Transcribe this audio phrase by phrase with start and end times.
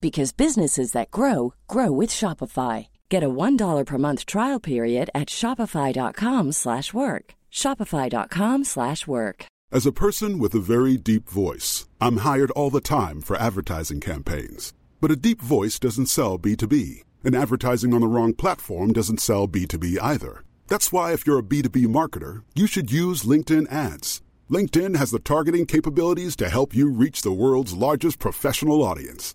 [0.00, 2.88] because businesses that grow grow with Shopify.
[3.08, 7.34] Get a $1 per month trial period at shopify.com/work.
[7.52, 9.46] shopify.com/work.
[9.72, 14.00] As a person with a very deep voice, I'm hired all the time for advertising
[14.00, 14.72] campaigns.
[15.00, 19.48] But a deep voice doesn't sell B2B, and advertising on the wrong platform doesn't sell
[19.48, 20.44] B2B either.
[20.68, 24.22] That's why if you're a B2B marketer, you should use LinkedIn ads.
[24.48, 29.34] LinkedIn has the targeting capabilities to help you reach the world's largest professional audience.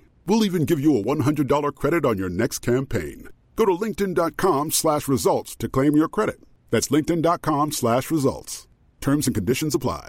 [0.31, 3.27] We'll even give you a $100 credit on your next campaign.
[3.55, 6.39] Go to linkedin.com slash results to claim your credit.
[6.69, 8.67] That's linkedin.com slash results.
[9.01, 10.07] Terms and conditions apply.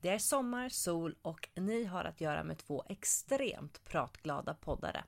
[0.00, 5.04] Det är sommar, sol och ni har att göra med två extremt pratglada poddare.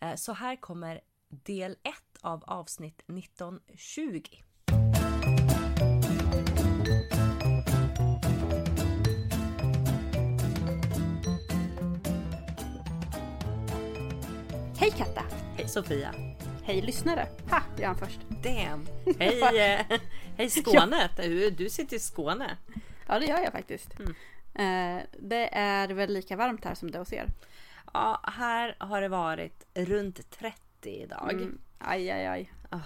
[0.00, 1.78] Eh, så här kommer del 1
[2.20, 4.22] av avsnitt 1920.
[14.92, 15.24] Hej Katta!
[15.56, 16.14] Hej Sofia!
[16.64, 17.28] Hej lyssnare!
[17.50, 18.20] Ha, det är han först.
[18.28, 18.86] Damn!
[19.18, 19.40] Hej,
[19.90, 20.00] eh,
[20.36, 21.10] hej Skåne!
[21.16, 22.56] Du, du sitter i Skåne.
[23.08, 23.90] Ja, det gör jag faktiskt.
[23.98, 24.10] Mm.
[24.54, 27.26] Eh, det är väl lika varmt här som det hos er?
[27.94, 31.32] Ja, här har det varit runt 30 idag.
[31.32, 31.58] Mm.
[31.78, 32.52] Aj, aj, aj.
[32.70, 32.78] Ah.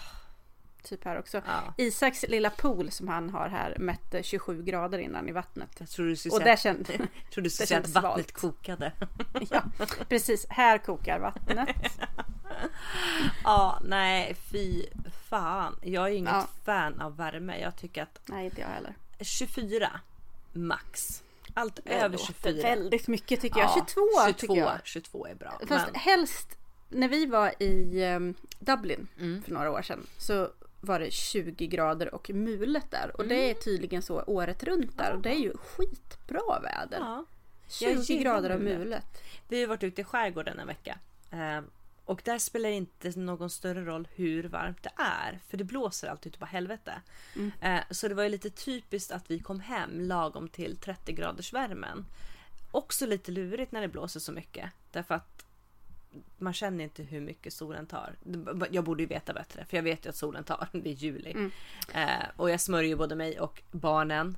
[0.89, 1.43] Typ här också.
[1.47, 1.75] Ja.
[1.77, 5.71] Isaks lilla pool som han har här mätte 27 grader innan i vattnet.
[5.79, 8.33] Jag tror du skulle säga, jag tror du skulle säga att vattnet svalt.
[8.33, 8.93] kokade.
[9.51, 9.63] Ja,
[10.09, 10.47] precis.
[10.49, 11.69] Här kokar vattnet.
[13.45, 14.83] Ja, nej fy
[15.29, 15.77] fan.
[15.83, 16.47] Jag är inget Ja.
[16.65, 17.61] fan av värme.
[17.61, 18.95] Jag tycker att Nej, inte jag heller.
[19.21, 20.01] 24
[20.53, 21.23] max.
[21.55, 22.63] Allt över låter 24.
[22.63, 23.69] väldigt mycket tycker jag.
[23.69, 24.79] Ja, 22, 22 tycker jag.
[24.85, 25.61] 22 är bra.
[25.69, 26.59] Fast men, helst,
[26.89, 29.43] när vi var i ehm, Dublin Mm.
[29.43, 30.49] för några år sedan så
[30.87, 33.17] var det 20 grader och mulet där.
[33.17, 35.13] Och det är tydligen så året runt där.
[35.13, 36.99] Och det är ju skitbra väder.
[36.99, 37.25] ja.
[37.81, 39.23] Jag 20 gillar grader av mulet.
[39.49, 40.99] Vi har varit ute i skärgården en vecka.
[41.31, 41.61] Eh,
[42.05, 45.41] och där spelar det inte någon större roll hur varmt det är.
[45.49, 46.93] För det blåser alltid utav helvete.
[47.37, 47.51] Mm.
[47.61, 51.53] Eh, så det var ju lite typiskt att vi kom hem lagom till 30 graders
[51.53, 52.07] värmen.
[52.71, 54.71] Också lite lurigt när det blåser så mycket.
[54.91, 55.46] Därför att
[56.39, 58.15] man känner inte hur mycket solen tar.
[58.71, 60.69] Jag borde ju veta bättre för jag vet ju att solen tar.
[60.73, 61.31] Det är juli.
[61.31, 61.51] Mm.
[61.95, 64.37] Eh, och jag smörjer både mig och barnen.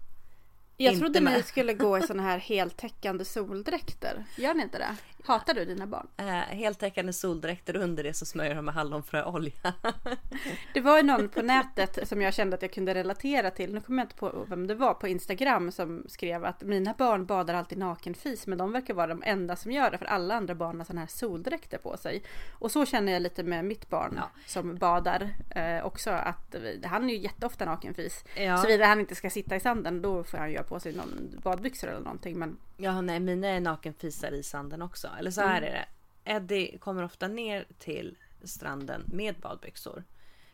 [0.80, 1.32] Jag Inte trodde med.
[1.32, 4.24] ni skulle gå i såna här heltäckande soldräkter.
[4.36, 4.96] Gör ni inte det?
[5.24, 6.06] Hatar du dina barn?
[6.16, 9.52] Eh, heltäckande soldräkter och under det så smörjer de med hallonfröolja.
[10.74, 13.74] Det var ju någon på nätet som jag kände att jag kunde relatera till.
[13.74, 17.26] Nu kommer jag inte på vem det var på Instagram som skrev att mina barn
[17.26, 20.54] badar alltid nakenfis men de verkar vara de enda som gör det för alla andra
[20.54, 22.22] barn har sådana här soldräkter på sig.
[22.52, 24.30] Och så känner jag lite med mitt barn Ja.
[24.46, 28.24] som badar eh, också att han är ju jätteofta nakenfis.
[28.36, 28.56] Ja.
[28.58, 31.88] Såvida han inte ska sitta i sanden då får han göra på sig någon badbyxor
[31.88, 35.08] eller någonting men Ja, nej, mina är nakenfisar i sanden också.
[35.18, 35.86] Eller så här är det.
[36.32, 40.04] Eddie kommer ofta ner till stranden med badbyxor.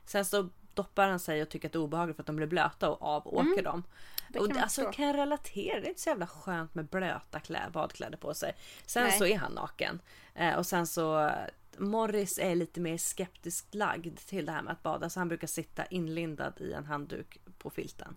[0.04, 2.46] Sen så doppar han sig och tycker att det är obehagligt för att de blir
[2.46, 3.82] blöta och avåker dem.
[4.28, 4.96] det och kan alltså förstå.
[4.96, 5.80] kan jag relatera.
[5.80, 8.54] Det är inte så jävla skönt med blöta klä, badkläder på sig.
[8.86, 9.18] Sen Nej.
[9.18, 10.00] så är han naken.
[10.34, 11.30] Eh, och sen så
[11.78, 15.46] Morris är lite mer skeptiskt lagd till det här med att bada så han brukar
[15.46, 18.16] sitta inlindad i en handduk på filten.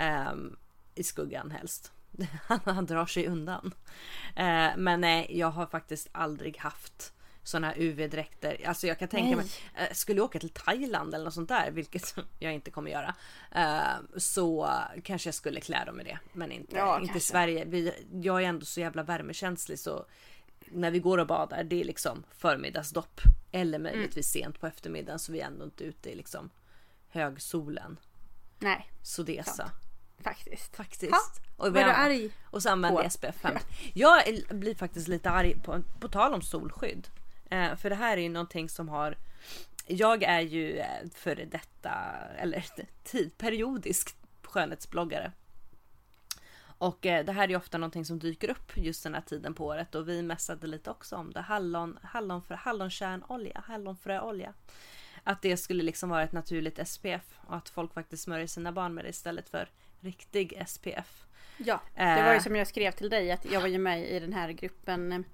[0.00, 0.56] Ehm,
[0.94, 1.92] I skuggan helst.
[2.46, 3.74] Han, han drar sig undan.
[4.36, 7.12] Eh, men nej, jag har faktiskt aldrig haft
[7.42, 8.56] sådana här UV-dräkter.
[8.66, 9.46] Alltså jag kan tänka mig,
[9.76, 13.14] eh, skulle jag åka till Thailand eller något sånt där, vilket jag inte kommer göra.
[13.54, 14.70] eh, Så
[15.04, 16.18] kanske jag skulle klä dem i det.
[16.32, 17.20] Men inte, Ja, inte i.
[17.20, 17.64] Sverige.
[17.64, 17.92] Vi,
[18.22, 20.06] jag är ändå så jävla värmekänslig så
[20.66, 23.20] när vi går och badar, det är liksom förmiddagsdopp.
[23.52, 24.44] Eller möjligtvis Mm.
[24.44, 26.50] sent på eftermiddagen så vi är ändå inte ute i liksom
[27.08, 27.98] högsolen.
[28.58, 29.50] Nej, Så det är så.
[29.50, 29.72] Sant.
[30.22, 30.76] Faktiskt.
[30.76, 31.12] Faktiskt.
[31.12, 31.20] Ha,
[31.56, 32.30] Och, Var du arg?
[32.44, 33.04] och så använder på?
[33.04, 33.64] jag SPF 50.
[33.94, 37.08] Jag blir faktiskt lite arg på, på tal om solskydd.
[37.50, 39.16] Eh, för det här är ju någonting som har
[39.86, 41.92] Jag är ju eh, före detta
[42.38, 42.64] eller
[43.04, 45.32] tid, periodisk skönhetsbloggare.
[46.62, 49.54] Och eh, det här är ju ofta någonting som dyker upp just den här tiden
[49.54, 51.40] på året och vi mässade lite också om det.
[51.40, 54.54] Hallon, hallonfrö, hallonkärnolja, hallonfröolja.
[55.24, 58.94] Att det skulle liksom vara ett naturligt SPF och att folk faktiskt smörjer sina barn
[58.94, 59.68] med det istället för
[60.02, 61.24] riktig SPF.
[61.56, 62.42] Ja, det var ju Eh.
[62.42, 65.24] som jag skrev till dig att jag var ju med i den här gruppen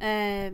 [0.00, 0.52] eh,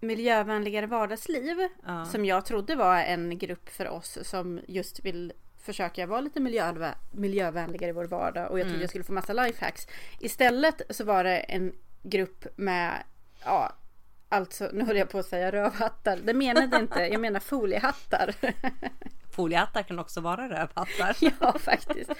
[0.00, 1.56] Miljövänligare vardagsliv.
[1.86, 2.04] Ja.
[2.04, 5.32] Som jag trodde var en grupp för oss som just vill
[5.62, 8.50] försöka vara lite miljövä- miljövänligare i vår vardag.
[8.50, 9.86] Och jag trodde jag skulle få massa lifehacks.
[10.20, 13.02] Istället så var det en grupp med,
[13.44, 13.72] ja,
[14.28, 16.16] alltså nu höll jag på att säga rövhattar.
[16.24, 18.34] Det menade jag inte, jag menar foliehattar.
[19.34, 21.16] Foliehattar kan också vara rövhattar.
[21.40, 22.10] Ja, faktiskt.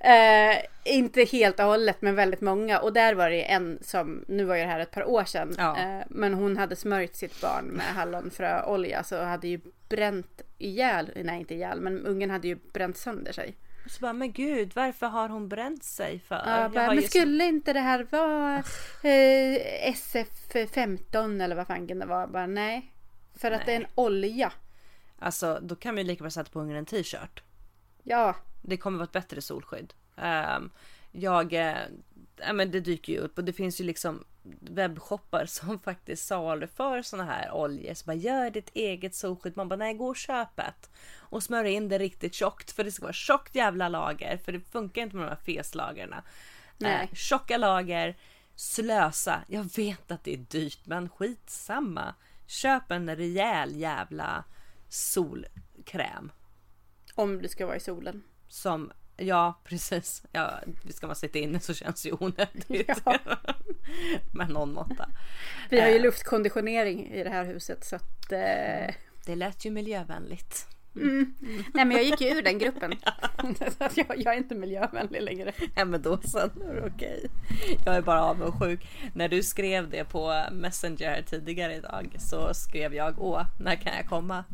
[0.00, 0.56] Eh,
[0.96, 2.78] inte helt och hållet, men väldigt många.
[2.78, 5.54] Och där var det en som, nu var ju det här ett par år sedan,
[5.58, 5.78] Ja.
[5.78, 11.40] eh, men hon hade smörjt sitt barn med hallonfröolja så hade ju bränt ihjäl, nej
[11.40, 13.56] inte ihjäl, men ungen hade ju bränt sönder sig.
[13.84, 16.42] Och så bara, men gud, varför har hon bränt sig för?
[16.46, 18.56] Ja, bara, men ju- skulle inte det här vara
[19.02, 22.26] eh, SF15 eller vad fanken det var?
[22.26, 22.92] Bara, nej.
[23.40, 24.52] För att det är en olja.
[25.22, 27.42] Alltså, då kan vi lika bra sätta på ungen en t-shirt.
[28.02, 29.94] Ja, Det kommer vara ett bättre solskydd.
[30.16, 30.70] Ehm,
[31.12, 31.76] jag, eh,
[32.36, 34.24] ja, men det dyker ju upp och det finns ju liksom
[34.60, 37.94] webbshoppar som faktiskt saluför såna här oljor.
[37.94, 39.56] Så bara gör ditt eget solskydd.
[39.56, 40.90] Man bara nej, gå och köp ett.
[41.18, 44.36] Och smörj in det riktigt tjockt för det ska vara tjockt jävla lager.
[44.36, 46.22] För det funkar inte med de här feslagerna.
[46.78, 47.08] Nej.
[47.10, 48.16] Eh, tjocka lager,
[48.54, 49.44] slösa.
[49.48, 52.14] Jag vet att det är dyrt men skitsamma.
[52.46, 54.44] Köp en rejäl jävla
[54.92, 56.32] solkräm.
[57.14, 58.22] om du ska vara i solen.
[58.48, 60.22] Som, ja precis.
[60.32, 60.60] Ja,
[60.90, 62.66] ska man sitta inne så känns det ju onödigt.
[63.04, 63.18] Ja.
[64.32, 65.08] Med någon måtta.
[65.70, 66.02] Vi har ju Eh.
[66.02, 68.94] luftkonditionering i det här huset så att eh,
[69.26, 70.66] Det lät ju miljövänligt.
[70.94, 72.92] Nej men jag gick ju ur den gruppen.
[73.78, 75.52] att jag, jag är inte miljövänlig längre.
[75.76, 76.50] Ja men då så,
[76.86, 77.26] okej.
[77.86, 78.88] Jag är bara avundsjuk.
[79.14, 84.06] När du skrev det på Messenger tidigare idag så skrev jag åh, när kan jag
[84.06, 84.44] komma?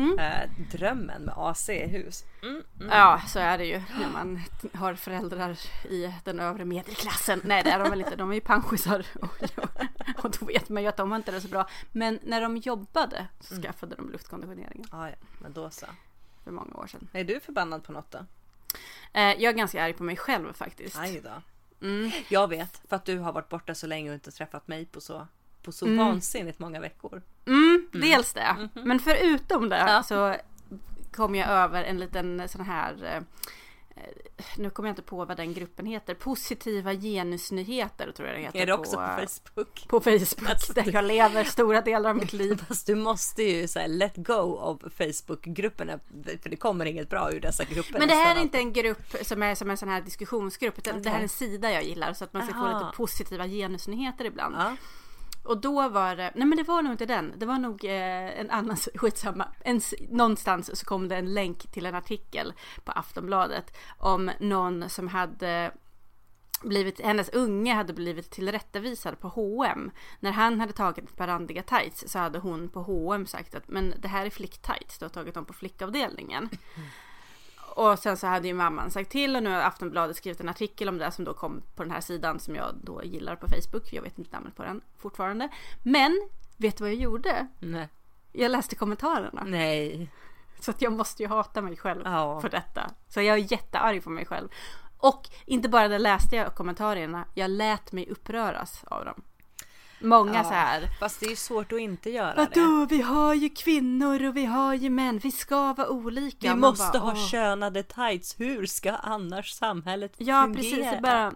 [0.00, 2.24] Eh, drömmen med AC i hus.
[2.42, 2.88] Mm, mm.
[2.90, 4.40] Ja så är det ju när man
[4.74, 5.58] har föräldrar
[5.90, 7.40] i den övre medelklassen.
[7.44, 9.06] Nej det är de väl inte, de är ju pensionärer.
[9.20, 11.68] Och, och då vet man ju att de har inte det så bra.
[11.92, 15.86] Men när de jobbade så skaffade de luftkonditioneringen Ja, ja, men då så.
[16.44, 17.08] för många år sedan.
[17.12, 18.18] Är du förbannad på något då?
[19.12, 20.98] Eh, jag är ganska arg på mig själv faktiskt.
[20.98, 21.42] Aj då.
[21.86, 22.10] Mm.
[22.28, 25.00] Jag vet, för att du har varit borta så länge och inte träffat mig på
[25.00, 25.26] så,
[25.62, 25.98] på så Mm.
[25.98, 27.22] vansinnigt många veckor.
[27.96, 28.68] Mm, dels det.
[28.74, 30.36] Men förutom det så
[31.12, 33.22] kom jag över en liten sån här eh,
[34.56, 36.14] nu kommer jag inte på vad den gruppen heter.
[36.14, 38.58] Positiva genusnyheter tror jag det heter.
[38.58, 39.88] Är det också på, eh, Facebook?
[39.88, 42.64] på Facebook där jag lever stora delar av mitt liv.
[42.68, 45.98] Fast du måste ju säga let go av Facebookgrupperna
[46.42, 47.98] för det kommer inget bra ur dessa grupper.
[47.98, 50.78] Men det här är inte en grupp som är som en sån här diskussionsgrupp.
[50.78, 52.78] Utan Det här är en sida jag gillar så att man ska få Aha.
[52.78, 54.54] lite positiva genusnyheter ibland.
[54.58, 54.76] Ja.
[55.46, 57.32] Och då var det, nej men det var nog inte den.
[57.36, 59.48] Det var nog eh, en annan, skitsamma.
[59.60, 62.52] En, någonstans så kom det en länk till en artikel
[62.84, 65.72] på Aftonbladet om någon som hade
[66.62, 71.62] blivit, hennes unge hade blivit tillrättavisad på H&M När han hade tagit ett par randiga
[71.62, 75.10] tights så hade hon på H&M sagt att men det här är flicktights, du har
[75.10, 76.48] tagit dem på flickavdelningen.
[76.76, 76.88] Mm.
[77.76, 80.88] Och sen så hade ju mamman sagt till och nu har Aftonbladet skrivit en artikel
[80.88, 83.92] om det som då kom på den här sidan som jag då gillar på Facebook.
[83.92, 85.48] Jag vet inte namnet på den fortfarande.
[85.82, 87.46] Men vet du vad jag gjorde?
[87.58, 87.88] Nej.
[88.32, 89.42] Jag läste kommentarerna.
[89.46, 90.10] Nej.
[90.60, 92.40] Så att jag måste ju hata mig själv Ja.
[92.40, 92.90] för detta.
[93.08, 94.48] Så jag är jättearg på mig själv.
[94.98, 99.22] Och inte bara det läste jag kommentarerna, jag lät mig uppröras av dem.
[100.08, 100.44] Många Ja.
[100.44, 100.88] så här.
[101.00, 102.48] Fast det är ju svårt att inte göra det.
[102.60, 106.54] Vadå, vi har ju kvinnor och vi har ju män, vi ska vara olika.
[106.54, 107.28] Vi måste bara, ha åh.
[107.28, 108.40] könade tights.
[108.40, 110.56] Hur ska annars samhället Ja, fungera?
[110.62, 110.78] precis.
[110.90, 111.32] Det bara...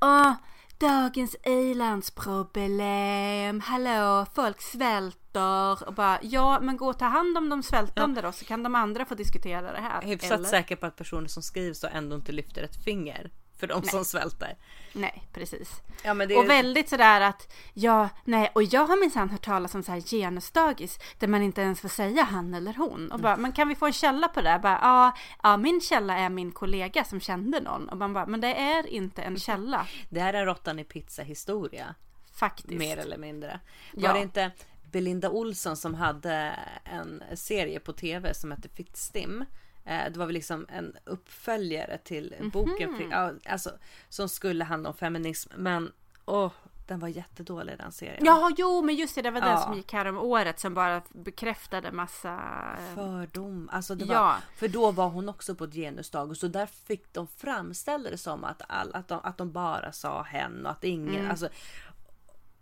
[0.00, 0.32] Åh,
[0.78, 3.60] dagens i-landsproblem.
[3.60, 5.88] Hallå, folk svälter.
[5.88, 8.74] Och bara, ja, men gå och ta hand om de svältande då, så kan de
[8.74, 10.02] andra få diskutera det här.
[10.02, 10.48] Hyfsat Eller?
[10.48, 13.30] säker på att personer som skriver så ändå inte lyfter ett finger.
[13.66, 14.56] För de som svälter.
[14.92, 15.82] Nej, precis.
[16.04, 19.74] Ja, men det Och väldigt sådär att, ja, nej, och jag har minsann hört talas
[19.74, 23.12] om så här genusdagis där man inte ens får säga han eller hon.
[23.12, 24.60] Och bara, men kan vi få en källa på det?
[24.62, 27.88] Bara, ja, ja, min källa är min kollega som kände någon.
[27.88, 29.86] Och man bara, men det är inte en källa.
[30.08, 31.94] Det här är råttan i pizza historia.
[32.34, 32.68] Faktiskt.
[32.78, 33.60] Mer eller mindre.
[33.92, 34.12] Var Ja.
[34.12, 34.50] det inte
[34.92, 36.54] Belinda Olsson som hade
[36.84, 39.44] en serie på tv som hette Fittstim?
[39.84, 42.50] Eh, Det var väl liksom en uppföljare till Mhm.
[42.50, 42.94] boken.
[42.98, 43.70] Fi- ja, Alltså,
[44.08, 45.52] som skulle handla om feminism.
[45.56, 45.92] Men
[46.24, 46.52] åh,
[46.86, 48.24] den var jättedålig den serien.
[48.24, 49.58] Ja, jo, men just det, det var den Ja.
[49.60, 52.34] som gick här om året som bara bekräftade massa...
[52.78, 53.68] eh, Fördom.
[53.72, 54.36] Alltså det var, Ja.
[54.56, 58.18] För då var hon också på ett genusdag och så där fick de framställa det
[58.18, 61.14] som att, all, att, de, att de bara sa hen och att ingen...
[61.14, 61.30] Mm.
[61.30, 61.48] Alltså,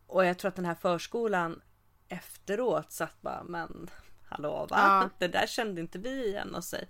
[0.07, 1.61] och jag tror att den här förskolan
[2.09, 3.91] efteråt satt bara men
[4.33, 4.77] hallå va?
[5.03, 5.09] Ja.
[5.19, 6.85] Det där kände inte vi igen oss i.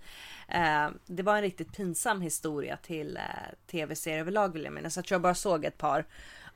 [0.47, 3.23] Eh, det var en riktigt pinsam historia till eh,
[3.71, 4.95] tv-serier överlag vill jag minnas.
[4.95, 6.05] Jag tror jag bara såg ett par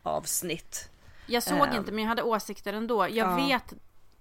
[0.04, 0.90] avsnitt.
[1.28, 1.76] Jag såg Ehm.
[1.76, 3.04] inte men jag hade åsikter ändå.
[3.04, 3.36] Jag Ja.
[3.36, 3.74] vet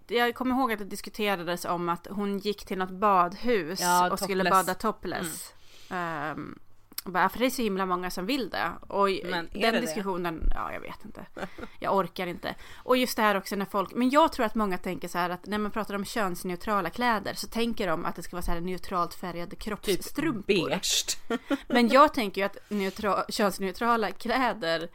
[0.09, 4.19] jag kommer ihåg att det diskuterades om att hon gick till något badhus Ja, och
[4.19, 4.67] skulle topless.
[4.67, 5.55] bada topless.
[5.91, 6.59] Ehm,
[7.07, 8.73] och bara, för det är så himla många som vill det.
[8.89, 9.81] Och Men den det det?
[9.81, 11.27] diskussionen, ja jag vet inte.
[11.81, 12.55] Jag orkar inte.
[12.85, 15.31] Och just det här också när folk, men jag tror att många tänker så här
[15.31, 18.51] att när man pratar om könsneutrala kläder så tänker de att det ska vara så
[18.51, 20.43] här neutralt färgade Typ kroppsstrumpor.
[20.69, 21.19] beige.
[21.69, 24.89] Men jag tänker ju att neutra- könsneutrala kläder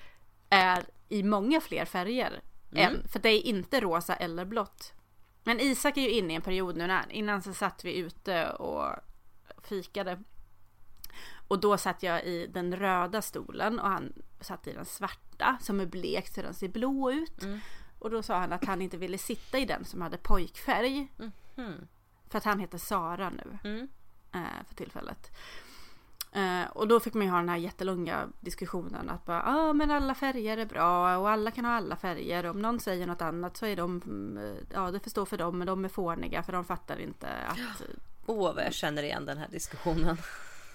[0.50, 2.42] är i många fler färger.
[2.72, 2.84] Mm.
[2.96, 4.94] Än, för det är inte rosa eller blått.
[5.44, 8.50] Men Isak är ju inne i en period nu när, innan så satt vi ute
[8.50, 8.96] och
[9.64, 10.20] fikade.
[11.48, 15.80] Och då satt jag i den röda stolen och han satt i den svarta som
[15.80, 17.44] är blek så den ser blå ut.
[17.44, 17.60] Mm.
[18.00, 21.08] Och då sa han att han inte ville sitta i den som hade pojkfärg.
[21.56, 21.88] Mhm.
[22.30, 23.88] För att han heter Sara nu Mm.
[24.34, 25.32] eh, för tillfället.
[26.34, 29.74] Eh, och då fick man ju ha den här jättelånga diskussionen att bara, ja ah,
[29.74, 32.46] men alla färger är bra och alla kan ha alla färger.
[32.46, 35.58] Om någon säger något annat så är de, mm, ja det får stå för dem
[35.58, 37.82] men de är fåniga för de fattar inte att
[38.26, 40.18] Åh vad jag känner igen den här diskussionen.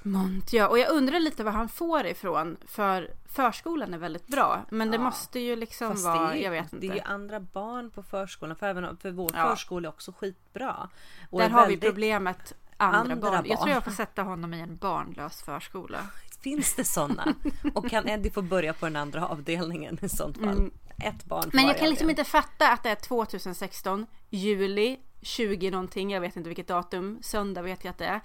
[0.06, 0.68] Mont, ja.
[0.68, 4.64] Och jag undrar lite vad han får ifrån för förskolan är väldigt bra.
[4.70, 5.02] Men det Ja.
[5.02, 7.02] måste ju liksom Fast vara, det, är jag vet det är ju inte.
[7.08, 8.56] andra barn på förskolan.
[8.56, 9.48] För, även, för vår Ja.
[9.48, 10.88] förskola är också skitbra.
[11.30, 13.32] Och Där är har vi problemet andra, Andra barn.
[13.34, 13.56] Jag barn.
[13.56, 15.98] tror jag får sätta honom i en barnlös förskola.
[16.40, 17.34] Finns det sådana?
[17.74, 20.70] Och kan Eddie få börja på den andra avdelningen i sånt fall?
[21.04, 21.50] Ett barn Mm.
[21.52, 26.36] Men jag kan liksom inte fatta att det är 2016, juli 20 någonting, jag vet
[26.36, 28.20] inte vilket datum, söndag vet jag att det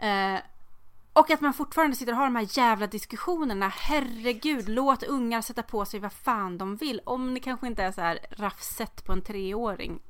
[0.00, 0.34] är.
[0.34, 0.40] Eh,
[1.20, 3.68] och att man fortfarande sitter och har de här jävla diskussionerna.
[3.68, 7.00] Herregud, låt ungar sätta på sig vad fan de vill.
[7.04, 10.00] Om det kanske inte är så här raffset på en treåring.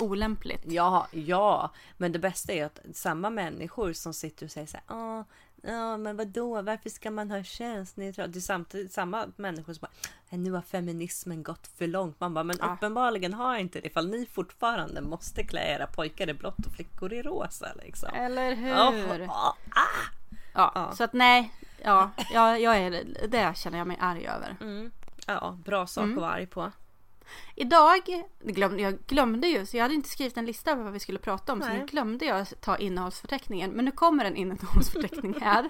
[0.00, 0.62] Olämpligt.
[0.66, 4.96] Ja, ja, men det bästa är att samma människor som sitter och säger så här,
[4.96, 5.22] "Åh,
[5.62, 8.32] ja, men vadå, varför ska man ha könsneutralt?
[8.32, 9.90] Det är samtidigt samma människor som bara,
[10.30, 12.20] "Nej, nu har feminismen gått för långt.
[12.20, 12.74] Man bara, men Ja.
[12.74, 17.12] uppenbarligen har inte det, ifall ni fortfarande måste klä era pojkar i blått och flickor
[17.12, 18.08] i rosa liksom.
[18.14, 18.68] Eller hur?
[18.68, 18.92] Ja,
[19.28, 19.54] ah,
[20.58, 20.92] Ja, Ja.
[20.92, 21.52] så att nej.
[21.84, 24.56] Ja, ja, jag är, det känner jag mig arg över.
[24.60, 24.90] mm,
[25.26, 26.18] ja, bra sak Mm.
[26.18, 26.72] att vara arg på.
[27.54, 28.00] Idag,
[28.40, 31.18] glömde, jag glömde ju, så jag hade inte skrivit en lista över vad vi skulle
[31.18, 31.78] prata om, så Nej.
[31.78, 33.70] nu glömde jag ta innehållsförteckningen.
[33.70, 35.68] Men nu kommer en innehållsförteckning här.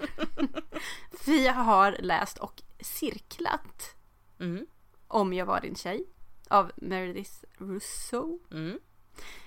[1.25, 3.95] vi har läst och cirklat
[4.39, 4.65] Mm,
[5.07, 6.05] Om jag var din tjej
[6.49, 8.39] av Meredith Russo.
[8.51, 8.79] mm.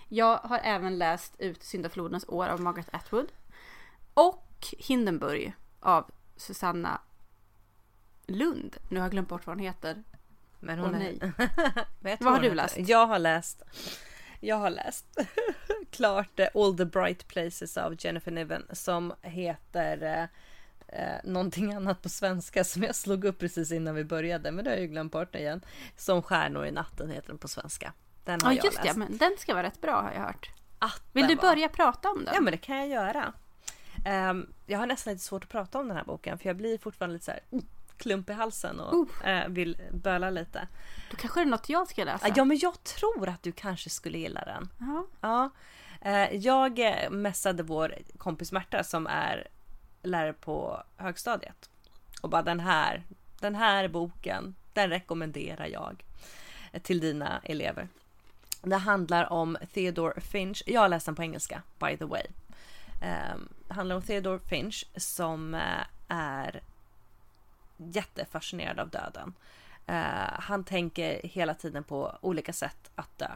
[0.09, 3.33] Jag har även läst ut Syndaflodens år av Margaret Atwood.
[4.15, 7.01] Och Hindenburg av Susanna
[8.27, 8.77] Lund.
[8.89, 10.03] Nu har jag glömt bort vad hon heter.
[10.61, 11.19] Men hon nej.
[11.21, 11.85] är...
[12.01, 12.57] Vet Vad har du heter?
[12.57, 12.77] läst?
[12.79, 13.63] Jag har läst.
[14.41, 15.07] Jag har läst
[15.91, 20.03] klart eh, All the Bright Places av Jennifer Niven som heter
[20.89, 24.65] eh, eh, någonting annat på svenska som jag slog upp precis innan vi började men
[24.65, 25.65] det har jag ju glömt bort igen.
[25.97, 27.93] Som Stjärnor i natten heter den på svenska.
[28.25, 28.95] Den har Ja jag just läst.
[28.95, 30.51] det, men den ska vara rätt bra har jag hört.
[30.79, 32.35] Att Vill du var- börja prata om den?
[32.35, 33.33] Ja men det kan jag göra.
[34.05, 36.79] Ehm, jag har nästan lite svårt att prata om den här boken för jag blir
[36.79, 37.41] fortfarande lite så här
[37.97, 40.69] klump i halsen och eh, vill böla lite.
[41.11, 42.29] Då kanske det är något jag ska läsa.
[42.37, 44.69] Ja men jag tror att du kanske skulle gilla den.
[44.79, 45.07] Ja.
[45.21, 45.51] Ja.
[46.11, 49.49] Eh, Jag eh, messade vår kompis Märta som är
[50.03, 51.71] lärare på högstadiet.
[52.23, 53.03] Och bara den här,
[53.41, 56.05] den här boken, den rekommenderar jag
[56.83, 57.89] till dina elever.
[58.63, 60.63] Det handlar om Theodore Finch.
[60.67, 62.23] Jag har läst den på engelska, by the way.
[63.03, 63.37] Eh,
[63.69, 66.63] handlar om Theodore Finch som eh, är
[67.77, 69.35] jättefascinerad av döden.
[69.87, 73.31] Eh, han tänker hela tiden på olika sätt att dö.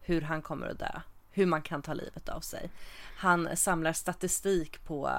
[0.00, 1.00] Hur han kommer att dö.
[1.30, 2.70] Hur man kan ta livet av sig.
[3.16, 5.10] Han samlar statistik på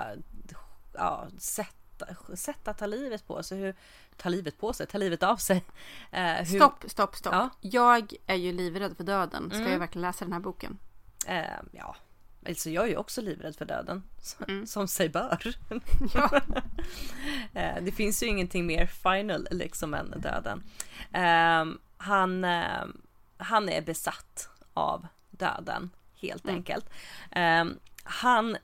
[0.94, 1.74] ja, sätt
[2.36, 3.58] sätt att ta livet på sig.
[3.58, 3.76] Hur,
[4.18, 5.64] ta livet på sig, ta livet av sig.
[6.12, 7.34] Eh, hur, Stopp, stopp, stopp.
[7.34, 7.50] Ja.
[7.62, 9.50] Jag är ju livrädd för döden.
[9.50, 9.72] Ska Mm.
[9.72, 10.78] jag verkligen läsa den här boken?
[11.28, 11.96] Eh, ja,
[12.48, 14.04] alltså jag är ju också livrädd för döden.
[14.48, 14.68] Mm.
[14.68, 15.56] Som sig bör.
[16.14, 16.42] Ja.
[17.54, 20.64] Eh, det finns ju ingenting mer final liksom än döden.
[21.14, 21.66] Eh,
[21.98, 22.86] han, eh,
[23.38, 25.90] han är besatt av döden
[26.22, 26.56] helt Mm.
[26.56, 26.90] enkelt.
[27.32, 27.66] Eh,
[28.04, 28.58] han,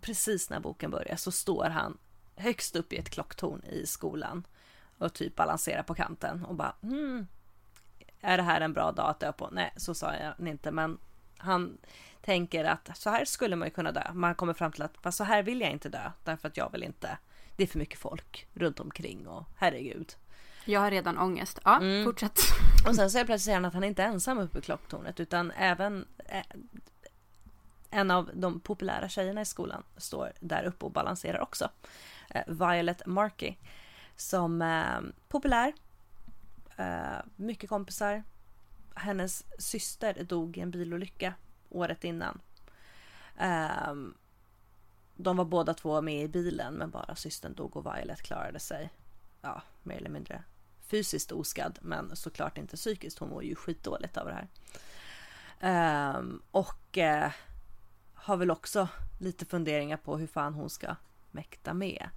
[0.00, 1.98] precis när boken börjar så står han
[2.36, 4.46] högst upp i ett klocktorn i skolan
[4.98, 7.26] och typ balanserar på kanten och bara hmm,
[8.20, 9.48] är det här en bra dag att dö på?
[9.52, 10.98] Nej, så sa jag inte, men
[11.36, 11.78] han
[12.24, 14.12] tänker att så här skulle man ju kunna dö.
[14.12, 16.82] Man kommer fram till att så här vill jag inte dö därför att jag vill
[16.82, 17.18] inte.
[17.56, 20.14] Det är för mycket folk runt omkring och herregud.
[20.64, 21.58] Jag har redan ångest.
[21.64, 22.04] Ja, Mm.
[22.04, 22.38] fortsätt.
[22.88, 25.50] Och sen så är plötsligt han att han inte är ensam uppe i klocktornet utan
[25.50, 26.42] även eh,
[27.90, 31.70] en av de populära tjejerna i skolan står där uppe och balanserar också.
[32.30, 33.54] Eh, Violet Markey
[34.16, 35.72] som eh, populär,
[36.76, 38.22] eh, mycket kompisar.
[38.94, 41.34] Hennes syster dog i en bilolycka
[41.74, 42.40] året innan.
[43.90, 44.14] Um,
[45.16, 48.90] de var båda två med i bilen men bara systern dog och Violet klarade sig.
[49.42, 50.42] Ja, mer eller mindre
[50.86, 53.18] fysiskt oskadd men såklart inte psykiskt.
[53.18, 54.48] Hon mår ju skitdåligt av det här.
[56.18, 57.32] Um, och uh,
[58.14, 58.88] har väl också
[59.20, 60.96] lite funderingar på hur fan hon ska
[61.30, 62.08] mäkta med.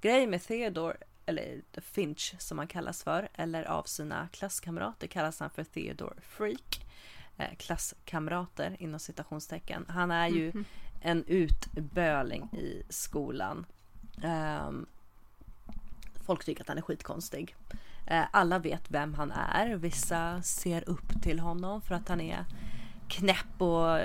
[0.00, 0.96] Grejen med Theodore,
[1.26, 6.86] eller Finch som han kallas för, eller av sina klasskamrater kallas han för Theodore Freak.
[7.38, 9.86] Eh, klasskamrater inom citationstecken.
[9.88, 10.52] Han är ju
[11.00, 13.66] en utböling i skolan.
[14.22, 14.86] Ehm,
[16.26, 17.56] folk tycker att han är skitkonstig.
[18.06, 19.76] Eh, Alla vet vem han är.
[19.76, 22.44] Vissa ser upp till honom för att han är
[23.08, 23.98] knäpp och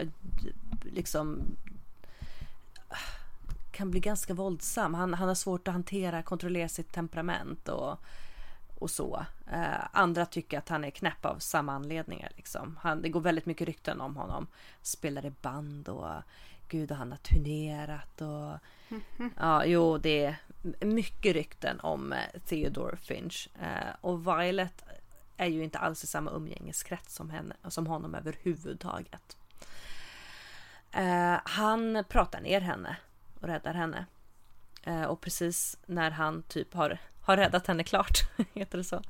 [0.82, 1.42] liksom
[3.72, 4.94] kan bli ganska våldsam.
[4.94, 7.98] Han, han har svårt att hantera, kontrollera sitt temperament och,
[8.76, 9.26] och så.
[9.52, 12.32] Eh, andra tycker att han är knäpp av samma anledningar.
[12.36, 12.80] Liksom.
[12.82, 14.48] Han, det går väldigt mycket rykten om honom.
[14.82, 16.10] Spelar i band och
[16.68, 18.60] gud och han har turnerat och
[19.40, 20.38] ja, jo, det är
[20.86, 24.84] mycket rykten om eh, Theodore Finch eh, och Violet
[25.38, 29.38] är ju inte alls i samma umgängeskrets som, henne, som honom överhuvudtaget.
[30.92, 32.98] Eh, han pratar ner henne
[33.42, 34.06] och räddar henne.
[34.84, 38.20] Eh, och precis när han typ har, har räddat henne klart,
[38.54, 39.02] heter det så,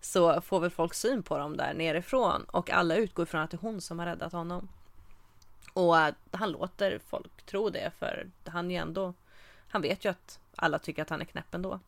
[0.00, 3.56] så får väl folk syn på dem där nerifrån och alla utgår ifrån att det
[3.56, 4.68] är hon som har räddat honom.
[5.72, 9.14] Och eh, han låter folk tro det för han är ju ändå,
[9.68, 11.80] han vet ju att alla tycker att han är knäpp ändå.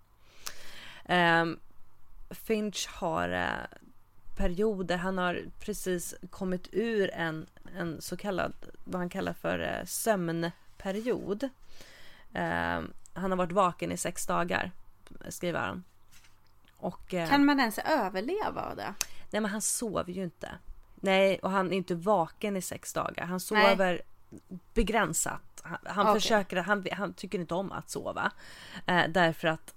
[1.08, 1.58] Um,
[2.30, 3.78] Finch har uh,
[4.36, 8.52] perioder, han har precis kommit ur en, en så kallad,
[8.84, 11.42] vad han kallar för uh, sömnperiod.
[12.34, 14.70] Um, han har varit vaken i sex dagar,
[15.28, 15.84] skriver han.
[16.76, 18.94] Och, eh, Kan man ens överleva av det?
[19.30, 20.50] Nej men han sover ju inte.
[20.94, 23.24] Nej och han är inte vaken i sex dagar.
[23.24, 23.40] Han Nej.
[23.40, 24.02] sover
[24.74, 25.60] begränsat.
[25.62, 26.20] Han, han Okej.
[26.20, 28.32] försöker, han, han tycker inte om att sova.
[28.86, 29.74] Eh, därför att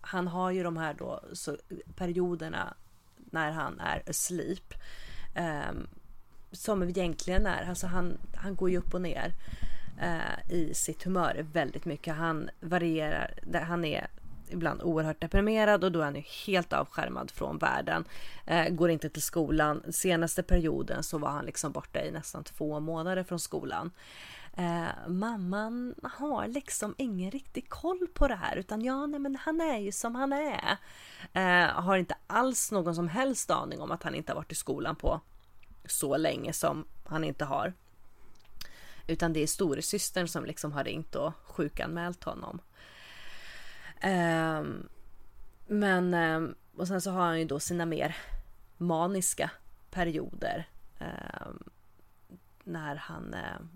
[0.00, 1.56] han har ju de här då så,
[1.96, 2.74] perioderna
[3.16, 4.74] när han är asleep.
[5.34, 5.72] Eh,
[6.52, 9.34] som egentligen är, alltså han, han går ju upp och ner
[10.00, 12.16] eh, i sitt humör väldigt mycket.
[12.16, 14.06] Han varierar, han är
[14.50, 18.04] ibland oerhört deprimerad och då är han ju helt avskärmad från världen.
[18.46, 19.82] Eh, går inte till skolan.
[19.90, 23.90] Senaste perioden så var han liksom borta i nästan två månader från skolan.
[24.58, 29.60] Eh, mamman har liksom ingen riktig koll på det här utan ja, nej, men han
[29.60, 30.76] är ju som han är.
[31.32, 34.54] Eh, har inte alls någon som helst aning om att han inte har varit i
[34.54, 35.20] skolan på
[35.84, 37.72] så länge som han inte har.
[39.06, 42.60] Utan det är storasystern som liksom har ringt och sjukanmält honom.
[44.00, 44.88] Ehm,
[45.66, 48.16] men, ehm, och sen så har han ju då sina mer
[48.76, 49.50] maniska
[49.90, 50.68] perioder.
[50.98, 51.62] ehm,
[52.64, 53.68] när han ehm,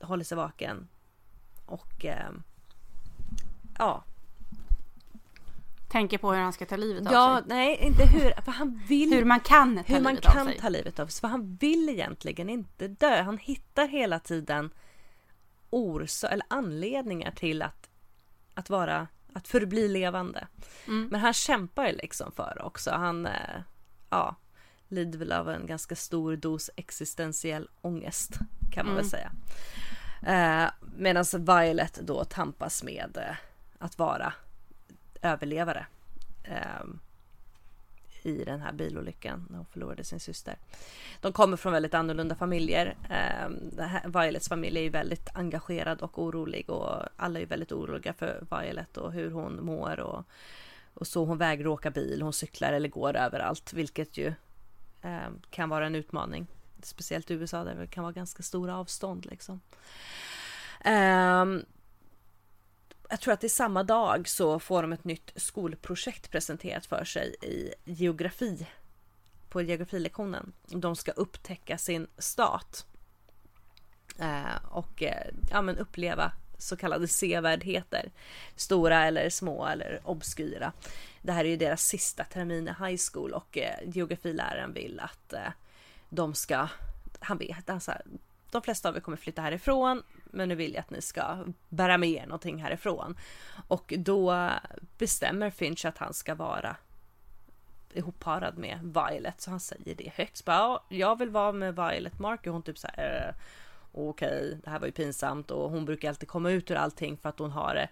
[0.00, 0.88] håller sig vaken.
[1.66, 2.04] Och
[3.78, 4.04] ja,
[5.88, 7.44] Tänker på hur han ska ta livet av ja, sig.
[7.48, 10.46] nej inte hur, för han vill Hur man kan ta hur man livet av kan
[10.46, 10.58] sig.
[10.58, 11.20] ta livet av sig.
[11.20, 13.22] För han vill egentligen inte dö.
[13.22, 14.70] Han hittar hela tiden
[15.70, 17.88] ors eller anledningar till att,
[18.54, 20.46] att vara att förbli levande.
[20.86, 21.08] Mm.
[21.10, 22.90] Men han kämpar liksom för det också.
[22.90, 23.60] Han eh,
[24.10, 24.36] ja,
[24.88, 28.38] lider väl av en ganska stor dos existentiell ångest
[28.72, 28.96] kan man Mm.
[28.96, 29.32] väl säga.
[30.26, 33.36] Eh, Medan Violet då tampas med eh,
[33.78, 34.32] att vara
[35.22, 35.86] överlevare.
[36.44, 36.84] Eh,
[38.28, 40.56] i den här bilolyckan när hon förlorade sin syster.
[41.20, 42.96] De kommer från väldigt annorlunda familjer.
[43.10, 43.48] Eh,
[44.10, 48.96] Violets familj är ju väldigt engagerad och orolig och alla är väldigt oroliga för Violet
[48.96, 50.24] och hur hon mår och,
[50.94, 54.26] och så hon vägrar åka bil, hon cyklar eller går överallt, vilket ju
[55.02, 56.46] eh, kan vara en utmaning.
[56.82, 59.60] Speciellt i USA där det kan vara ganska stora avstånd liksom.
[60.84, 61.64] Um,
[63.08, 67.04] jag tror att det är samma dag så får de ett nytt skolprojekt presenterat för
[67.04, 68.66] sig i geografi
[69.48, 70.52] på geografilektionen.
[70.66, 72.86] De ska upptäcka sin stat
[74.18, 78.10] eh, och eh, ja, men uppleva så kallade sevärdheter.
[78.56, 80.72] Stora eller små eller obskyra.
[81.22, 85.32] Det här är ju deras sista termin i high school och eh, geografiläraren vill att
[85.32, 85.52] eh,
[86.08, 86.68] de ska,
[87.20, 87.92] han vet, alltså,
[88.50, 90.02] de flesta av er kommer flytta härifrån
[90.38, 93.16] men nu vill jag att ni ska bära med er någonting härifrån.
[93.68, 94.50] Och då
[94.98, 96.76] bestämmer Finch att han ska vara
[97.92, 100.44] ihopparad med Violet så han säger det högt.
[100.44, 103.42] Bara, ja, jag vill vara med Violet Mark och hon typ så här, eh,
[103.92, 107.16] okej, okay, det här var ju pinsamt och hon brukar alltid komma ut ur allting
[107.16, 107.88] för att hon har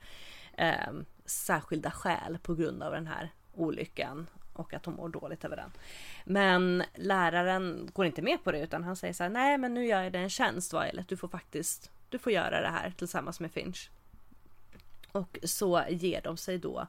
[0.53, 0.93] äh,
[1.25, 5.73] särskilda skäl på grund av den här olyckan och att hon mår dåligt över den.
[6.25, 9.87] Men läraren går inte med på det utan han säger så här, nej men nu
[9.87, 13.41] gör jag dig en tjänst Violet, du får faktiskt, du får göra det här tillsammans
[13.41, 13.91] med Finch.
[15.13, 16.87] Och så ger de sig då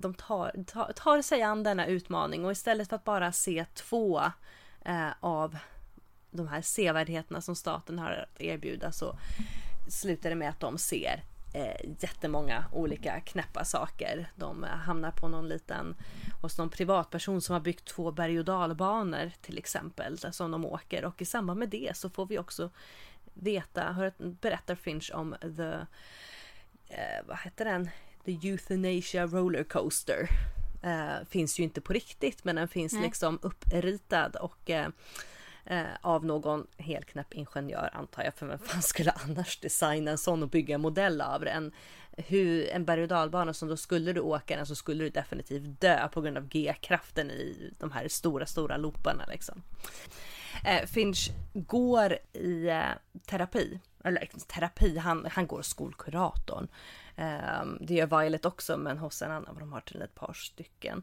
[0.00, 4.22] de tar, tar, tar sig an denna utmaning och istället för att bara se två
[4.84, 5.58] eh, av
[6.30, 9.18] de här sevärdheterna som staten har att erbjuda så
[9.88, 14.32] slutar det med att de ser eh, jättemånga olika knäppa saker.
[14.36, 15.96] De eh, hamnar på någon liten,
[16.42, 21.04] hos någon privatperson som har byggt två berg och dalbanor till exempel, som de åker
[21.04, 22.70] och i samband med det så får vi också
[23.40, 25.72] veta, berättar Finch om the,
[26.94, 27.90] eh, vad heter den,
[28.24, 30.28] the Euthanasia Rollercoaster.
[30.82, 33.02] Eh, finns ju inte på riktigt men den finns Nej.
[33.02, 34.88] liksom uppritad och eh,
[35.64, 40.42] eh, av någon helknäpp ingenjör antar jag, för vem fan skulle annars designa en sån
[40.42, 41.72] och bygga en modell av den?
[42.16, 45.80] Hur, en berg och dalbana som då skulle du åka den så skulle du definitivt
[45.80, 49.62] dö på grund av G-kraften i de här stora, stora looparna liksom.
[50.64, 52.90] Eh, Finch går i eh,
[53.26, 56.68] terapi, eller terapi, han, han går skolkuratorn.
[57.16, 61.02] Eh, det gör Violet också, men hos en annan, de har till ett par stycken.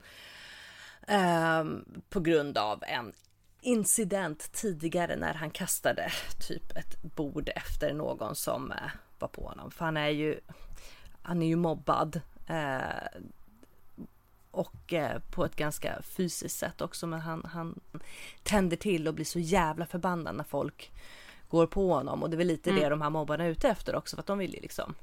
[1.08, 1.64] Eh,
[2.10, 3.14] på grund av en
[3.62, 6.12] incident tidigare när han kastade
[6.48, 8.78] typ ett bord efter någon som eh,
[9.20, 9.72] var på honom.
[9.72, 10.40] För han är ju,
[11.22, 12.22] han är ju mobbad.
[12.48, 13.32] Ehm,
[14.58, 17.08] och eh, på ett ganska fysiskt sätt också.
[17.08, 17.80] Men han, han
[18.44, 20.92] tänder till och blir så jävla förbannad när folk
[21.50, 22.24] går på honom.
[22.24, 22.82] Och det är väl lite mm.
[22.82, 24.16] det de här mobbarna är ute efter också.
[24.16, 24.96] För att de vill ju liksom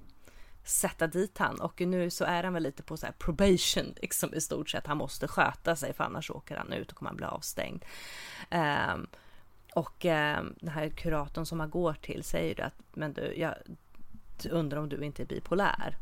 [0.65, 4.35] sätta dit han och nu så är han väl lite på så här probation liksom
[4.35, 4.87] i stort sett.
[4.87, 7.85] Han måste sköta sig för annars åker han ut och kommer han bli avstängd.
[8.51, 9.07] Um,
[9.75, 13.55] och um, den här kuratorn som han går till säger att men du, jag
[14.51, 15.97] undrar om du inte är bipolär.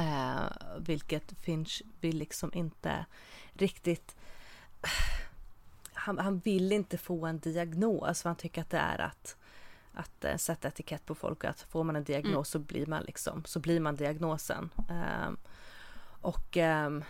[0.00, 0.46] Uh,
[0.78, 3.06] vilket Finch vill liksom inte
[3.52, 4.16] riktigt
[5.92, 9.36] han, han vill inte få en diagnos för han tycker att det är att
[9.94, 12.44] att äh, sätta etikett på folk och att får man en diagnos mm.
[12.44, 14.70] så blir man liksom, så blir man diagnosen.
[14.90, 15.36] Ähm,
[16.20, 17.04] och ähm,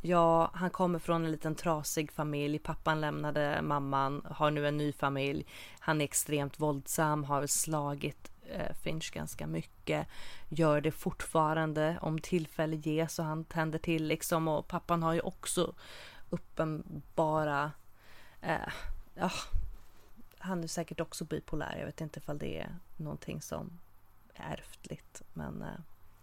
[0.00, 2.58] ja, han kommer från en liten trasig familj.
[2.58, 5.46] Pappan lämnade mamman, har nu en ny familj.
[5.78, 8.31] Han är extremt våldsam, har slagit
[8.82, 10.08] Finch ganska mycket.
[10.48, 14.48] Gör det fortfarande om tillfälle ges och han tänder till liksom.
[14.48, 15.74] Och pappan har ju också
[16.30, 17.72] uppenbara
[18.40, 18.72] äh,
[19.14, 19.30] ja,
[20.38, 21.76] han är säkert också bipolär.
[21.78, 23.78] Jag vet inte ifall det är någonting som
[24.34, 25.22] är ärftligt.
[25.32, 25.68] Men eh,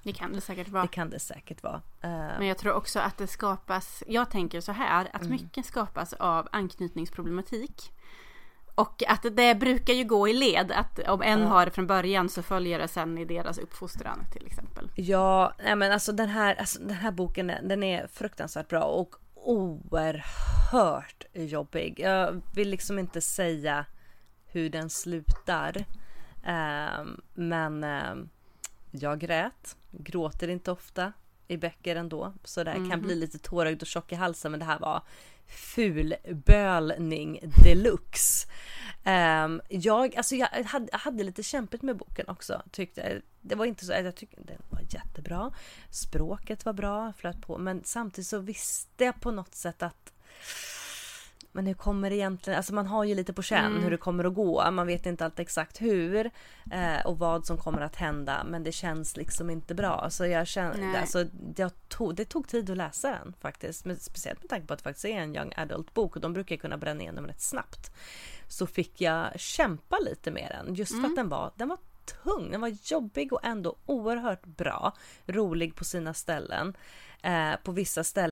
[0.04, 0.84] det kan det säkert vara.
[0.84, 1.82] Det kan det säkert vara.
[2.02, 5.32] Eh, men jag tror också att det skapas, jag tänker så här, att mm.
[5.32, 7.94] mycket skapas av anknytningsproblematik.
[8.80, 12.30] Och att det brukar ju gå i led, att om en har det från början
[12.30, 14.92] så följer det sen i deras uppfostran till exempel.
[14.96, 19.15] Ja, nej men alltså den här, alltså den här boken den är fruktansvärt bra och
[19.36, 22.00] oerhört jobbig.
[22.00, 23.86] Jag vill liksom inte säga
[24.46, 25.86] hur den slutar.
[26.48, 28.30] Um, men um,
[28.92, 31.13] jag grät, gråter inte ofta
[31.48, 32.34] i böcker ändå.
[32.44, 32.89] Så det mm.
[32.89, 33.20] kan bli mhm.
[33.20, 35.04] lite tårögd och tjock i halsen men det här var
[35.50, 38.48] fulbölning deluxe.
[39.06, 42.62] Um, jag, alltså jag hade, jag hade lite kämpigt med boken också.
[42.72, 45.52] Tyckte, det var inte så, jag tyckte den var jättebra.
[45.90, 47.58] Språket var bra, flöt på.
[47.58, 50.14] Men samtidigt så visste jag på något sätt att
[51.60, 53.84] men hur kommer det egentligen, alltså man har ju lite på känn Mm.
[53.84, 54.72] hur det kommer att gå.
[54.72, 56.32] Man vet inte alltid exakt hur
[56.72, 60.10] eh, och vad som kommer att hända men det känns liksom inte bra.
[60.10, 60.98] Så jag Nej.
[60.98, 63.86] alltså jag tog, det tog tid att läsa den faktiskt.
[63.86, 66.34] Men speciellt med tanke på att det faktiskt är en young adult bok och de
[66.34, 67.91] brukar kunna bränna igenom rätt snabbt.
[68.48, 71.78] Så fick jag kämpa lite med den just för att den var, den var
[72.24, 74.93] tung, den var jobbig och ändå oerhört bra.
[75.26, 76.78] Rolig på sina ställen.
[77.24, 78.32] Eh, på vissa ställen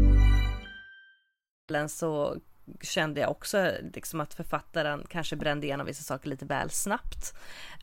[1.89, 2.37] Så
[2.81, 7.33] kände jag också liksom att författaren kanske brände igenom vissa saker lite väl snabbt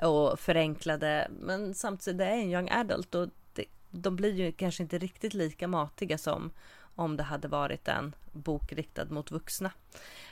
[0.02, 1.28] och förenklade.
[1.40, 5.34] Men samtidigt, det är en young adult och det, de blir ju kanske inte riktigt
[5.34, 6.50] lika matiga som
[6.94, 9.72] om det hade varit en bok riktad mot vuxna.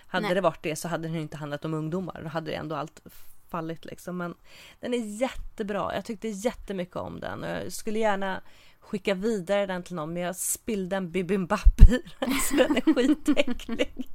[0.06, 0.34] Hade Nej.
[0.34, 2.20] det varit det så hade den inte handlat om ungdomar.
[2.22, 3.00] Då hade det ändå allt
[3.48, 4.16] fallit liksom.
[4.16, 4.34] Men
[4.80, 5.94] den är jättebra.
[5.94, 8.42] Jag tyckte jättemycket om den och jag skulle gärna
[8.86, 12.94] skicka vidare den till någon men jag spillde en bibimbap i den så den är
[12.94, 14.08] skitäcklig.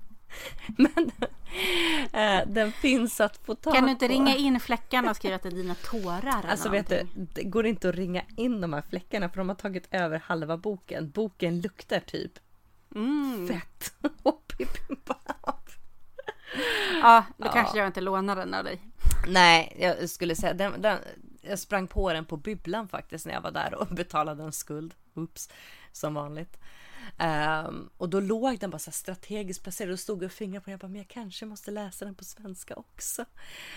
[0.78, 1.12] Men
[2.14, 4.14] eh, den finns att få tag Kan du inte på.
[4.14, 6.46] ringa in fläckarna och skriva att det är dina tårar?
[6.50, 9.56] Alltså vet du, det går inte att ringa in de här fläckarna för de har
[9.56, 11.10] tagit över halva boken.
[11.12, 12.32] Boken luktar typ
[12.96, 13.48] Mm.
[13.48, 15.70] fett och bibimbap.
[17.02, 18.82] Ja, då kanske jag inte lånar den av dig.
[19.28, 20.98] Nej, jag skulle säga den, den,
[21.42, 24.94] jag sprang på den på bibblan faktiskt när jag var där och betalade en skuld.
[25.14, 25.50] Oops,
[25.92, 26.58] som vanligt.
[27.18, 30.72] Ehm, och då låg den bara så strategiskt placerad och stod och fingrade på den.
[30.72, 33.26] Jag bara, men jag kanske måste läsa den på svenska också.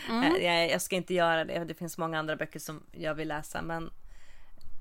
[0.09, 1.65] Eh, jag, jag ska inte göra det.
[1.65, 3.91] Det finns många andra böcker som jag vill läsa, men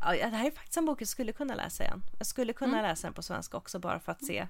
[0.01, 2.01] ja, det här är faktiskt en bok jag skulle kunna läsa igen.
[2.17, 4.47] Jag skulle kunna läsa den på svenska också bara för att se.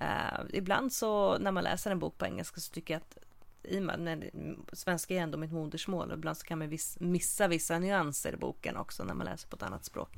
[0.00, 3.18] Eh, ibland så när man läser en bok på engelska så tycker jag att
[3.62, 4.30] i när
[4.72, 8.36] svenska är ändå mitt modersmål och ibland så kan man viss, missa vissa nyanser i
[8.36, 10.16] boken också när man läser på ett annat språk.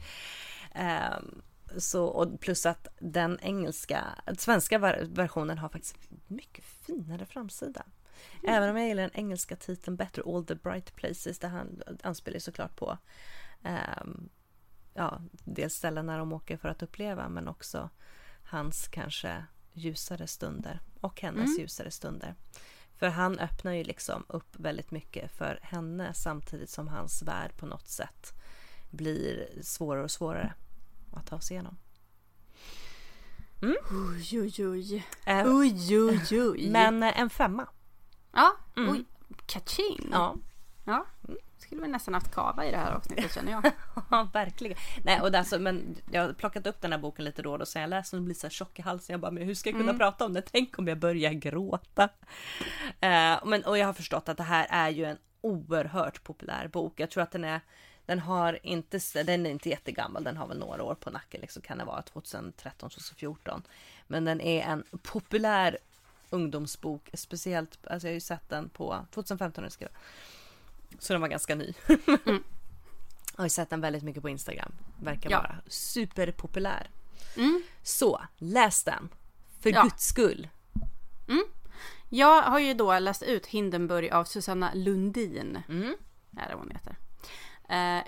[0.74, 1.42] Ehm,
[1.76, 4.04] så, och plus att den engelska,
[4.38, 7.86] svenska ver- versionen har faktiskt mycket finare framsida.
[8.48, 12.38] Även om jag gillar den engelska titeln bättre, All the bright places, där han anspelar
[12.38, 12.98] såklart på
[13.62, 14.28] ehm,
[14.94, 17.90] ja, dels ställen när de åker för att uppleva men också
[18.44, 22.34] hans kanske ljusare stunder och hennes ljusare stunder.
[23.00, 27.66] För han öppnar ju liksom upp väldigt mycket för henne samtidigt som hans värld på
[27.66, 28.32] något sätt
[28.90, 30.54] blir svårare och svårare
[31.12, 31.76] att ta sig igenom.
[33.62, 35.06] Oj, oj, oj.
[35.26, 36.70] Eh, Oj, oj, oj.
[36.70, 37.66] men eh, en femma.
[38.32, 38.90] Ja, Mm.
[38.90, 39.04] oj.
[39.46, 40.08] Kaching!
[40.12, 40.36] Ja,
[40.84, 41.06] Ja,
[41.60, 43.72] skulle vi nästan haft kava i det här avsnittet känner jag.
[44.10, 44.76] Ja, verkligen.
[45.04, 47.58] Nej, och det alltså, men jag har plockat upp den här boken lite då och
[47.58, 49.14] då sen jag läser den och blir så här tjock i halsen.
[49.14, 50.42] Jag bara, men hur ska jag kunna prata om det?
[50.42, 52.08] Tänk om jag börjar gråta.
[53.00, 57.00] Eh, men, och jag har förstått att det här är ju en oerhört populär bok.
[57.00, 57.60] Jag tror att den är
[58.06, 61.62] den har inte, den är inte jättegammal, den har väl några år på nacken, liksom
[61.62, 63.62] kan det vara 2013, 2014.
[64.06, 65.78] Men den är en populär
[66.30, 69.88] ungdomsbok, speciellt, alltså jag har ju sett den på 2015 när jag skrev.
[70.98, 71.72] Så den var ganska ny.
[71.86, 72.40] Jag
[73.36, 74.72] har sett den väldigt mycket på Instagram.
[75.02, 75.38] Verkar Ja.
[75.38, 76.90] vara superpopulär.
[77.36, 77.62] Mm.
[77.82, 79.08] Så, läs den.
[79.60, 79.82] För Ja.
[79.82, 80.48] guds skull.
[82.12, 85.58] Jag har ju då läst ut Hindenburg av Susanna Lundin.
[85.68, 85.94] Mm.
[86.36, 86.96] Är det hon heter.
[87.68, 88.04] Eh,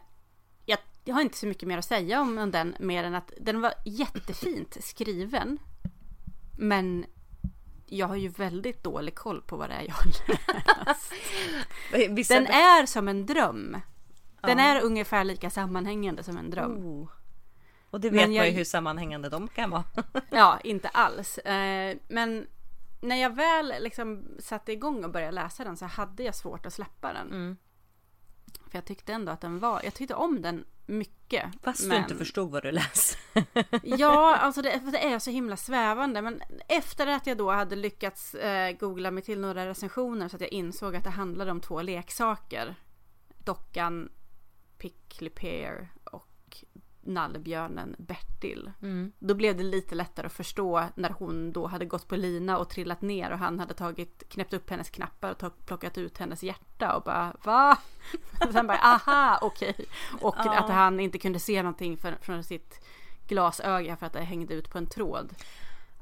[0.67, 3.61] jag, jag har inte så mycket mer att säga om den mer än att den
[3.61, 5.59] var jättefint skriven.
[6.59, 7.07] Men
[7.99, 10.05] jag har ju väldigt dålig koll på vad det är jag har
[10.87, 11.13] läst.
[12.29, 13.77] Den är som en dröm.
[14.43, 16.87] Den är ungefär lika sammanhängande som en dröm.
[16.87, 17.09] Oh.
[17.91, 19.85] Och det Men vet man jag- ju hur sammanhängande de kan vara.
[20.31, 21.39] Ja, inte alls.
[21.39, 22.47] Eh, men
[23.01, 26.73] när jag väl liksom satte igång och började läsa den så hade jag svårt att
[26.73, 27.27] släppa den.
[27.27, 27.57] Mm.
[28.71, 31.45] För jag tyckte ändå att den var, jag tyckte om den mycket.
[31.63, 33.19] Fast men- du inte förstod vad du läste.
[33.83, 36.23] Ja, alltså det, det är så himla svävande.
[36.23, 40.41] Men efter att jag då hade lyckats eh, googla mig till några recensioner så att
[40.41, 42.75] jag insåg att det handlade om två leksaker.
[43.45, 44.09] Dockan
[44.79, 45.89] Pickly Pear
[47.03, 48.71] och nallebjörnen Bertil.
[49.19, 52.69] Då blev det lite lättare att förstå när hon då hade gått på lina och
[52.69, 56.97] trillat ner och han hade tagit, knäppt upp hennes knappar och plockat ut hennes hjärta
[56.97, 57.79] och bara va?
[58.53, 59.87] Sen bara aha okej.
[60.21, 60.59] Och Ja.
[60.59, 62.85] att han inte kunde se någonting för, från sitt
[63.29, 65.35] glasöga för att det hängde ut på en tråd.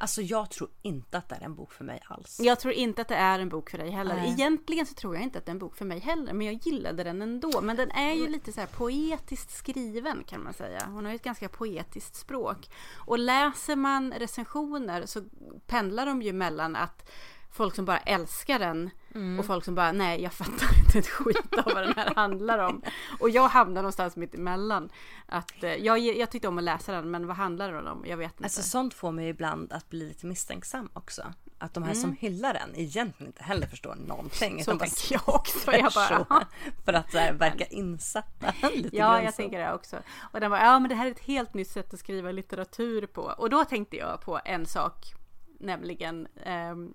[0.01, 2.41] Alltså jag tror inte att det är en bok för mig alls.
[2.41, 4.17] Jag tror inte att det är en bok för dig heller.
[4.17, 4.33] Nej.
[4.33, 6.33] Egentligen så tror jag inte att det är en bok för mig heller.
[6.33, 7.61] Men jag gillade den ändå.
[7.61, 10.87] Men den är ju lite så här poetiskt skriven kan man säga.
[10.87, 12.71] Hon har ju ett ganska poetiskt språk.
[13.07, 15.23] Och läser man recensioner så
[15.67, 17.11] pendlar de ju mellan att
[17.53, 18.91] folk som bara älskar den
[19.39, 22.59] och folk som bara nej jag fattar inte ett skit av vad den här handlar
[22.59, 22.83] om.
[23.21, 24.91] Och jag hamnar någonstans mitt emellan.
[25.27, 28.05] Att, eh, jag, jag tyckte om att läsa den men vad handlar den om?
[28.07, 28.45] Jag vet inte.
[28.45, 31.23] Alltså sånt får mig ibland att bli lite misstänksam också.
[31.59, 32.03] Att de här Mm.
[32.03, 34.65] som hyllar den egentligen inte heller förstår någonting.
[34.65, 35.73] så tänker jag också.
[35.77, 36.47] Jag bara.
[36.85, 38.55] För att här, verka insatta.
[38.75, 39.97] lite Ja, grann jag tänker det också.
[40.21, 43.07] Och den var, ja men det här är ett helt nytt sätt att skriva litteratur
[43.07, 43.23] på.
[43.23, 45.15] Och då tänkte jag på en sak,
[45.61, 46.93] nämligen, ehm,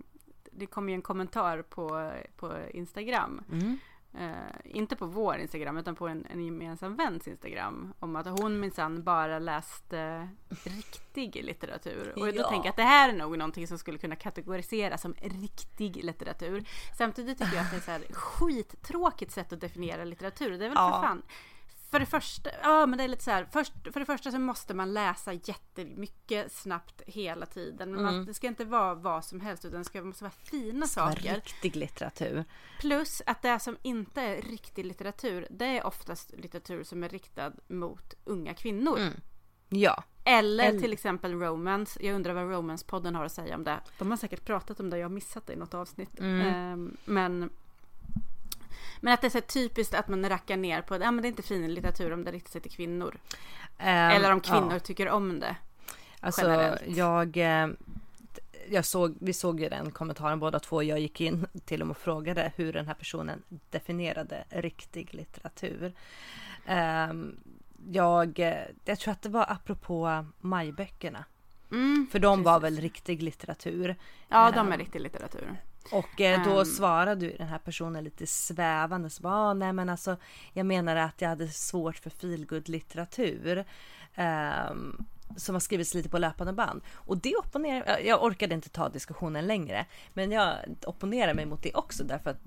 [0.56, 3.42] det kom ju en kommentar på, på Instagram.
[3.52, 3.78] Mm.
[4.18, 4.32] Eh,
[4.66, 7.94] inte på vår Instagram utan på en, en gemensam väns Instagram.
[8.00, 10.30] Om att hon minsann bara läste
[10.64, 12.14] riktig litteratur.
[12.16, 12.50] Och då Ja.
[12.50, 16.64] tänker jag att det här är nog någonting som skulle kunna kategoriseras som riktig litteratur.
[16.98, 20.50] Samtidigt tycker jag att det är så här skittråkigt sätt att definiera litteratur.
[20.50, 20.92] Det är väl Ja.
[21.02, 21.22] för fan
[21.92, 24.40] för det första, ja men det är lite så här, först, för det första så
[24.40, 27.92] måste man läsa jättemycket snabbt hela tiden.
[27.96, 30.74] Men man, det ska inte vara vad som helst utan det ska, måste vara fina
[30.74, 31.36] Det var saker.
[31.36, 32.46] Riktig litteratur.
[32.80, 37.52] Plus att det som inte är riktig litteratur, det är oftast litteratur som är riktad
[37.68, 39.00] mot unga kvinnor.
[39.70, 40.04] Ja.
[40.24, 42.00] Eller, Eller- till exempel romance.
[42.04, 43.80] Jag undrar vad romance-podden har att säga om det.
[44.00, 46.20] De har säkert pratat om det, jag har missat det i något avsnitt.
[46.20, 47.50] Ehm, men,
[49.02, 51.30] men att det är så typiskt att man rackar ner på, ja men det är
[51.30, 53.18] inte fin litteratur om det riktar sig till kvinnor.
[53.78, 54.80] Ehm, Eller om kvinnor ja.
[54.80, 55.56] tycker om det.
[56.20, 56.82] Alltså generellt.
[56.88, 57.68] jag, eh,
[58.70, 60.84] jag såg, vi såg ju den kommentaren båda två.
[60.84, 65.94] Jag gick in till dem och frågade hur den här personen definierade riktig litteratur.
[66.66, 67.36] Ehm,
[67.92, 68.56] jag, eh,
[68.86, 71.26] jag tror att det var apropå majböckerna.
[71.72, 72.78] Mm, För de var precis.
[72.78, 73.96] väl riktig litteratur.
[74.30, 75.56] Ja, de Ehm, är riktig litteratur.
[75.92, 76.66] Och eh, då Ehm.
[76.66, 79.10] svarade den här personen lite svävande.
[79.10, 80.18] Så bara, ah, nej men alltså
[80.54, 83.66] jag menade att jag hade svårt för feelgood litteratur.
[84.16, 85.06] ehm,
[85.38, 86.82] som har skrivits lite på löpande band.
[86.94, 89.86] Och det opponerar, jag orkade inte ta diskussionen längre.
[90.14, 92.38] Men jag opponerar mig mot det också därför att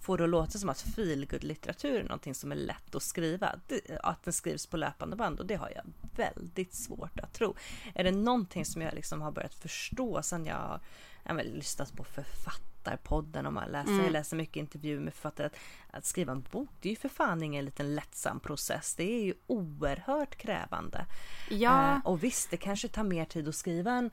[0.00, 3.54] får det att låta som att feelgood litteratur är någonting som är lätt att skriva.
[4.02, 5.84] Att den skrivs på löpande band och det har jag
[6.16, 7.54] väldigt svårt att tro.
[7.94, 10.80] Är det någonting som jag liksom har börjat förstå sen jag
[11.22, 15.46] ja, men, lyssnat på författarpodden och man läser, jag läser mycket intervjuer med författare.
[15.46, 15.56] Att,
[15.90, 18.94] att skriva en bok det är ju för fan ingen liten lättsam process.
[18.94, 21.06] Det är ju oerhört krävande.
[21.50, 21.92] Ja.
[21.92, 24.10] Eh, och visst, det kanske tar mer tid att skriva en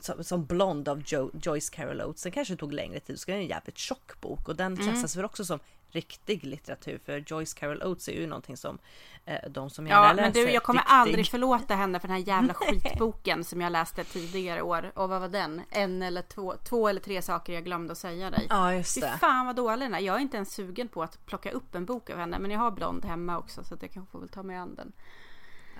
[0.00, 2.22] som, som Blond av jo, Joyce Carol Oates.
[2.22, 3.20] Den kanske tog längre tid.
[3.20, 5.58] Så det en jävligt tjock bok och den klassas väl också som
[5.92, 7.00] riktig litteratur.
[7.04, 8.78] För Joyce Carol Oates är ju någonting som
[9.24, 10.94] eh, de som gärna Ja läser men du jag kommer riktig...
[10.94, 14.92] aldrig förlåta henne för den här jävla skitboken som jag läste tidigare år.
[14.94, 15.62] Och vad var den?
[15.70, 18.46] En eller två, två eller tre saker jag glömde att säga dig.
[18.50, 19.18] Ja just Fy det.
[19.20, 19.98] fan vad dålig den är.
[19.98, 22.38] Jag är inte ens sugen på att plocka upp en bok av henne.
[22.38, 24.74] Men jag har Blond hemma också så att jag kanske får väl ta mig an
[24.74, 24.92] den.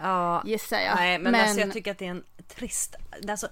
[0.03, 0.97] Ja, Gissar jag.
[0.97, 2.95] nej men, alltså jag tycker att det är en trist...
[3.29, 3.49] Alltså,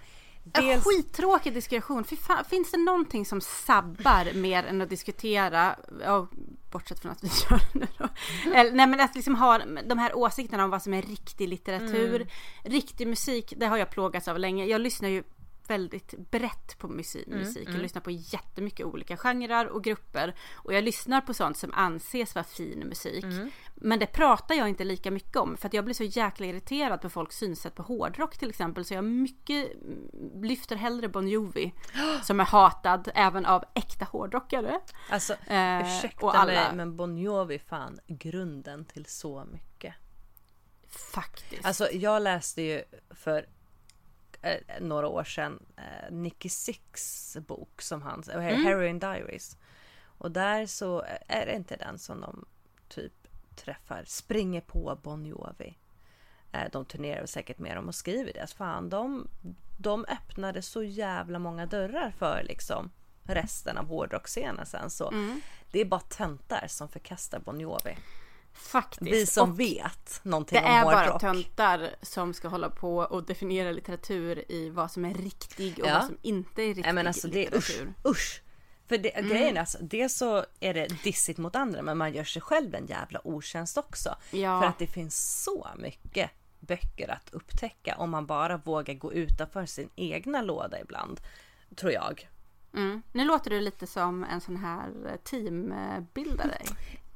[0.52, 0.84] En dels...
[0.84, 2.04] skittråkig diskussion.
[2.04, 5.76] Fan, finns det någonting som sabbar mer än att diskutera?
[6.04, 6.28] Ja,
[6.70, 8.08] bortsett från att vi gör det nu då.
[8.54, 9.58] Eller, nej men att liksom ha
[9.88, 12.14] de här åsikterna om vad som är riktig litteratur.
[12.16, 12.28] Mm.
[12.64, 14.64] Riktig musik, det har jag plågats av länge.
[14.64, 15.22] Jag lyssnar ju
[15.68, 17.26] väldigt brett på musik.
[17.26, 17.68] Mm, musik.
[17.68, 20.34] Jag lyssnar på jättemycket olika genrer och grupper.
[20.54, 23.24] Och jag lyssnar på sånt som anses vara fin musik.
[23.24, 23.50] Mm.
[23.74, 25.56] Men det pratar jag inte lika mycket om.
[25.56, 28.84] För att jag blir så jäkla irriterad på folks synsätt på hårdrock till exempel.
[28.84, 31.74] Så jag mycket mm, lyfter hellre Bon Jovi.
[32.22, 34.80] Som är hatad även av äkta hårdrockare.
[35.10, 39.94] Alltså Eh, ursäkta och alla- mig men Bon Jovi fan grunden till så mycket.
[41.14, 41.64] Faktiskt.
[41.66, 43.46] Alltså jag läste ju för
[44.80, 48.64] några år sedan eh, Nicky Six bok som hans, eh, Mm.
[48.64, 49.56] Heroin Diaries.
[50.18, 52.44] Och där så är det inte den som de
[52.88, 53.12] typ
[53.56, 55.78] träffar, springer på Bon Jovi.
[56.52, 58.40] Eh, de turnerar säkert med dem och skriver det.
[58.40, 59.28] Alltså fan, de,
[59.78, 62.90] de öppnade så jävla många dörrar för liksom
[63.22, 65.10] resten av hårdrocksscenen sen så.
[65.10, 65.40] Mm.
[65.70, 67.96] Det är bara töntar som förkastar Bon Jovi.
[68.58, 69.12] Faktiskt.
[69.12, 71.20] Vi som Och vet någonting Det om är bara hårdrock.
[71.20, 75.94] töntar som ska hålla på och definiera litteratur i vad som är riktig och Ja.
[75.94, 77.94] vad som inte är riktig Nej men alltså det är usch, litteratur.
[78.10, 78.42] usch.
[78.88, 79.30] För det, Mm.
[79.30, 82.74] grejen är alltså, dels så är det dissigt mot andra men man gör sig själv
[82.74, 84.14] en jävla otjänst också.
[84.30, 84.60] Ja.
[84.60, 86.30] För att det finns så mycket
[86.60, 91.20] böcker att upptäcka om man bara vågar gå utanför sin egna låda ibland.
[91.76, 92.28] Tror jag.
[92.74, 93.02] Mm.
[93.12, 96.58] Nu låter du lite som en sån här teambildare.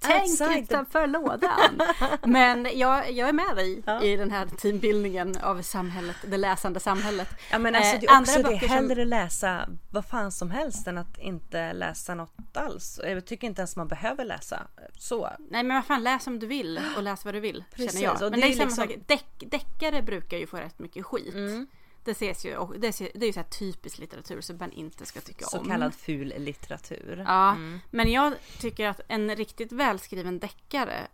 [0.03, 1.81] Tänk the- utanför lådan.
[2.25, 4.03] Men jag, jag är med dig Ja.
[4.03, 7.29] i den här teambildningen av samhället, det läsande samhället.
[7.51, 10.33] Ja men alltså Eh, det är andra också det, böcker som- hellre läsa vad fan
[10.33, 13.01] som helst än att inte läsa något alls.
[13.05, 14.61] Jag tycker inte ens man behöver läsa
[14.99, 15.31] så.
[15.51, 17.65] Nej men vad fan, läs om du vill och läs vad du vill.
[17.75, 18.21] Precis, Känner jag.
[18.21, 18.97] Men det det är är samma liksom- sak.
[19.07, 21.35] Deck, deckare brukar ju få rätt mycket skit.
[21.35, 21.67] Mm.
[22.05, 24.73] Det ses ju, och det, ses, det är ju så här typisk litteratur som man
[24.73, 25.69] inte ska tycka Så om.
[25.69, 27.25] kallad ful litteratur.
[27.27, 27.57] Ja,
[27.91, 31.07] men jag tycker att en riktigt välskriven deckare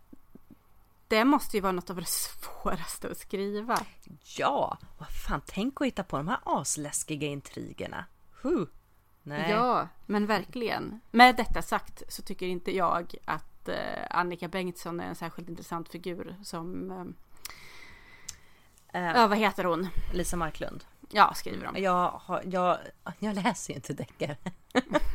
[1.07, 3.79] det måste ju vara något av det svåraste att skriva.
[4.37, 8.05] Ja, vad fan tänk att hitta på de här asläskiga intrigerna.
[8.41, 8.65] Huh.
[9.23, 9.51] Nej.
[9.51, 11.01] Ja, men verkligen.
[11.11, 13.75] Med detta sagt så tycker inte jag att eh,
[14.09, 16.91] Annika Bengtsson är en särskilt intressant figur som...
[18.93, 19.87] Eh, ja, vad heter hon?
[20.13, 20.83] Lisa Marklund.
[21.11, 21.81] Ja, skriver de.
[21.81, 22.77] Jag, har, jag,
[23.19, 24.37] jag läser ju inte deckare.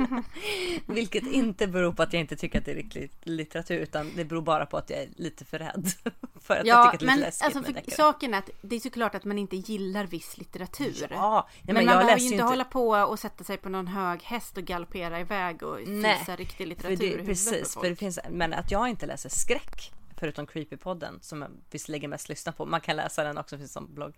[0.86, 4.24] Vilket inte beror på att jag inte tycker att det är riktig litteratur utan det
[4.24, 5.88] beror bara på att jag är lite för rädd.
[6.40, 7.94] För att jag Ja, tycker att det är lite läskigt alltså, med för deckare.
[7.96, 11.08] saken är att det är såklart att man inte gillar viss litteratur.
[11.10, 12.44] Ja, nej, men, men, man jag behöver ju inte inte...
[12.44, 16.36] hålla på och sätta sig på någon hög häst och galoppera iväg och Nej, fisa
[16.36, 19.92] riktig För litteratur i det, precis, för det finns, men att jag inte läser skräck
[20.24, 22.66] förutom Creepypodden som jag visserligen mest lyssnar på.
[22.66, 24.14] Man kan läsa den också, finns som blogg.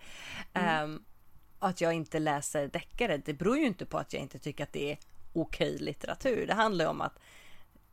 [0.52, 0.68] Mm.
[0.68, 1.02] Ehm,
[1.58, 4.72] att jag inte läser deckare, det beror ju inte på att jag inte tycker att
[4.72, 4.98] det är
[5.32, 6.46] okej litteratur.
[6.46, 7.18] Det handlar ju om att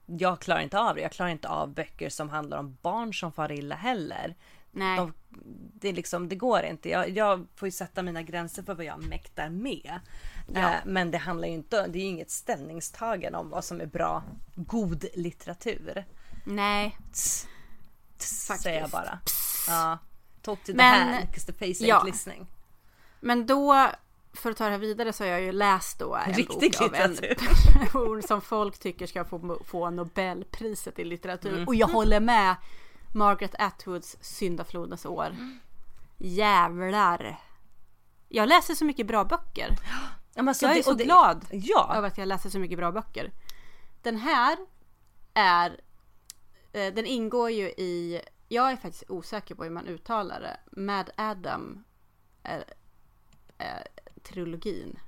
[0.05, 1.01] jag klarar inte av det.
[1.01, 4.35] Jag klarar inte av böcker som handlar om barn som far illa heller.
[4.71, 4.97] Nej.
[4.97, 5.13] De,
[5.73, 6.89] det, liksom, det går inte.
[6.89, 9.99] Jag, jag får ju sätta mina gränser för vad jag mäktar med.
[10.53, 10.59] Ja.
[10.59, 13.85] Eh, men det handlar ju inte, det är ju inget ställningstagande om vad som är
[13.85, 14.23] bra,
[14.55, 16.05] god litteratur.
[16.45, 16.97] Nej,
[18.23, 18.63] Faktiskt.
[18.63, 19.19] säger jag bara.
[19.67, 19.97] Ja.
[20.41, 22.03] Talk to the Men- hand, 'cause the face ja.
[22.03, 22.47] listening.
[23.19, 23.89] men då
[24.33, 26.81] för att ta det här vidare så har jag ju läst då en Riktig bok
[26.81, 27.17] av en
[27.79, 31.53] person som folk tycker ska få, få Nobelpriset i litteratur.
[31.53, 31.67] Mm.
[31.67, 32.55] Och jag håller med
[33.13, 35.25] Margaret Atwoods Syndaflodens år.
[35.25, 35.59] Mm.
[36.17, 37.39] Jävlar.
[38.29, 39.69] Jag läser så mycket bra böcker.
[40.35, 42.59] Ja, alltså Jag är det- så och det- glad Ja, över att jag läser så
[42.59, 43.31] mycket bra böcker.
[44.01, 44.57] Den här
[45.33, 45.79] är,
[46.73, 51.83] den ingår ju i, jag är faktiskt osäker på hur man uttalar det, Mad Adam
[52.43, 52.63] är,
[53.57, 53.87] är
[54.23, 54.99] trilogin.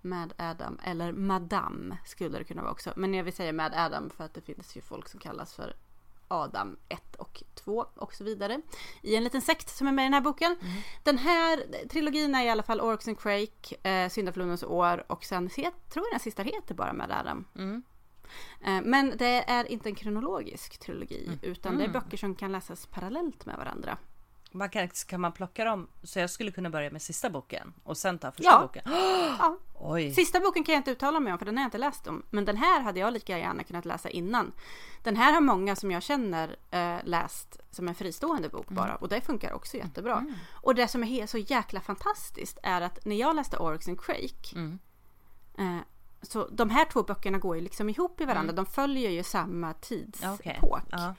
[0.00, 2.92] Mad Adam eller Madame skulle det kunna vara också.
[2.96, 5.76] Men jag vill säga Mad Adam för att det finns ju folk som kallas för
[6.28, 8.60] Adam 1 och 2 och så vidare.
[9.02, 10.56] I en liten sekt som är med i den här boken.
[11.02, 15.50] Den här trilogin är i alla fall Orcs and Crake, eh, Syndaflodens år och sen
[15.56, 17.44] jag tror jag den sista heter bara Mad Adam.
[17.54, 17.78] Eh,
[18.84, 23.46] men det är inte en kronologisk trilogi utan det är böcker som kan läsas parallellt
[23.46, 23.98] med varandra.
[24.56, 25.88] Man kan, kan man plocka dem?
[26.02, 28.60] Så jag skulle kunna börja med sista boken och sen ta första Ja.
[28.62, 28.82] boken?
[29.38, 29.58] Ja.
[29.74, 30.10] Oj!
[30.14, 32.22] Sista boken kan jag inte uttala mig om för den har jag inte läst om.
[32.30, 34.52] Men den här hade jag lika gärna kunnat läsa innan.
[35.02, 38.94] Den här har många som jag känner eh, läst som en fristående bok bara.
[38.96, 40.26] Och det funkar också jättebra.
[40.52, 44.54] Och det som är så jäkla fantastiskt är att när jag läste Oryx and Crake.
[44.54, 44.78] Mm.
[45.58, 45.78] Eh,
[46.24, 48.52] så de här två böckerna går ju liksom ihop i varandra.
[48.52, 50.40] De följer ju samma tidsepok.
[50.40, 50.60] okej.
[50.90, 51.14] Ja.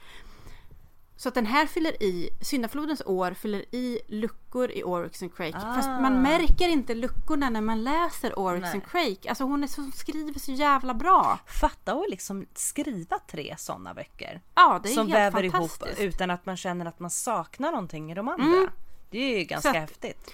[1.18, 5.56] Så att den här fyller i, Syndaflodens år fyller i luckor i Oryx and Crake.
[5.56, 5.74] Ah.
[5.74, 8.72] Fast man märker inte luckorna när man läser Oryx Nej.
[8.72, 9.28] and Crake.
[9.28, 11.38] Alltså hon, är så, hon skriver så jävla bra.
[11.46, 14.40] Fatta att liksom skriva tre sådana böcker.
[14.54, 15.98] Ja, det är som helt väver ihop fantastiskt.
[15.98, 16.08] Mm.
[16.08, 18.70] utan att man känner att man saknar någonting i de andra.
[19.10, 20.30] Det är ju ganska att- häftigt.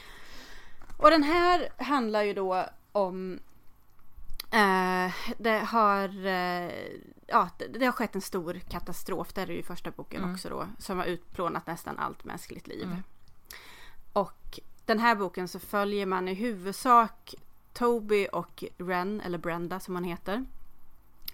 [0.99, 3.41] Och den här handlar ju då om
[4.53, 6.73] eh, det har eh,
[7.27, 10.31] ja, det, det har skett en stor katastrof, det är det ju i första boken
[10.33, 12.89] också då, som har utplånat nästan allt mänskligt liv.
[14.13, 17.35] Och den här boken så följer man i huvudsak
[17.73, 20.45] Toby och Ren, eller Brenda som han heter.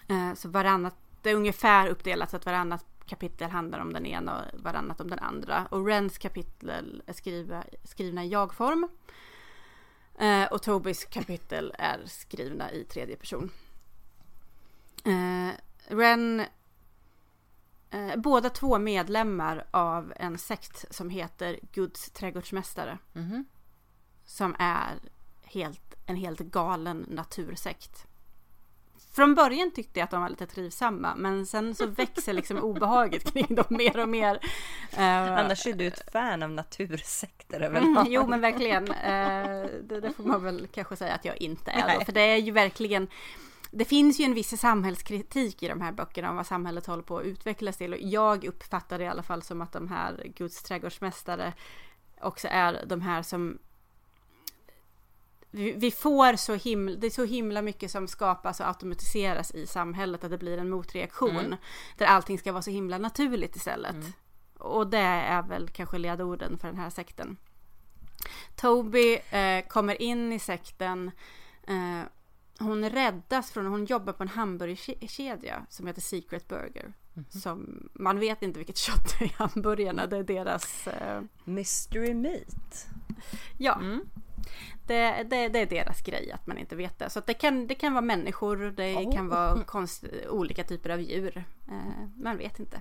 [0.09, 4.39] Eh, så varannat, det är ungefär uppdelat så att varannat kapitel handlar om den ena
[4.39, 5.67] och varannat om den andra.
[5.71, 8.89] Och Rens kapitel är skriva, skrivna i jag-form.
[10.19, 13.51] Eh, och Tobys kapitel är skrivna i tredje person.
[15.05, 15.55] Eh,
[15.87, 16.41] Ren
[17.91, 22.99] eh, båda två medlemmar av en sekt som heter Guds trädgårdsmästare.
[23.13, 23.45] Mhm.
[24.25, 24.99] Som är
[25.43, 28.08] helt, en helt galen natursekt.
[29.19, 33.33] Från början tyckte jag att de var lite trivsamma men sen så växer liksom obehaget
[33.33, 34.39] kring dem mer och mer.
[34.93, 38.07] Eh, Annars är du ett fan av natursekter Mm, överlag.
[38.09, 38.91] jo men verkligen.
[38.91, 42.05] Eh, det, det får man väl kanske säga att jag inte är då.
[42.05, 43.09] För det är ju verkligen
[43.71, 47.19] det finns ju en viss samhällskritik i de här böckerna om vad samhället håller på
[47.19, 47.93] att utvecklas till.
[47.93, 51.53] Och jag uppfattar det i alla fall som att de här Guds trädgårdsmästare
[52.21, 53.59] också är de här som
[55.51, 59.67] vi vi får så himla, det är så himla mycket som skapas och automatiseras i
[59.67, 61.57] samhället att det blir en motreaktion.
[61.97, 63.97] Där allting ska vara så himla naturligt istället.
[64.59, 67.37] Och det är väl kanske ledorden för den här sekten.
[68.57, 71.11] Toby eh, kommer in i sekten.
[71.67, 72.03] Eh,
[72.59, 76.93] hon räddas från, hon jobbar på en hamburgerkedja som heter Secret Burger.
[77.31, 80.87] Som, man vet inte vilket kött det är i hamburgarna, det är deras...
[80.87, 82.87] Eh, Mystery meat.
[83.59, 83.81] ja.
[84.87, 87.11] Det, det, det är deras grej att man inte vet det.
[87.11, 89.15] Så det, kan, det kan vara människor, det Oh.
[89.15, 91.45] kan vara konst, olika typer av djur.
[91.69, 92.81] Eh, man vet inte.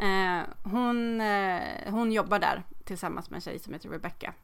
[0.00, 4.34] Eh, hon, eh, hon jobbar där tillsammans med en tjej som heter Rebecca.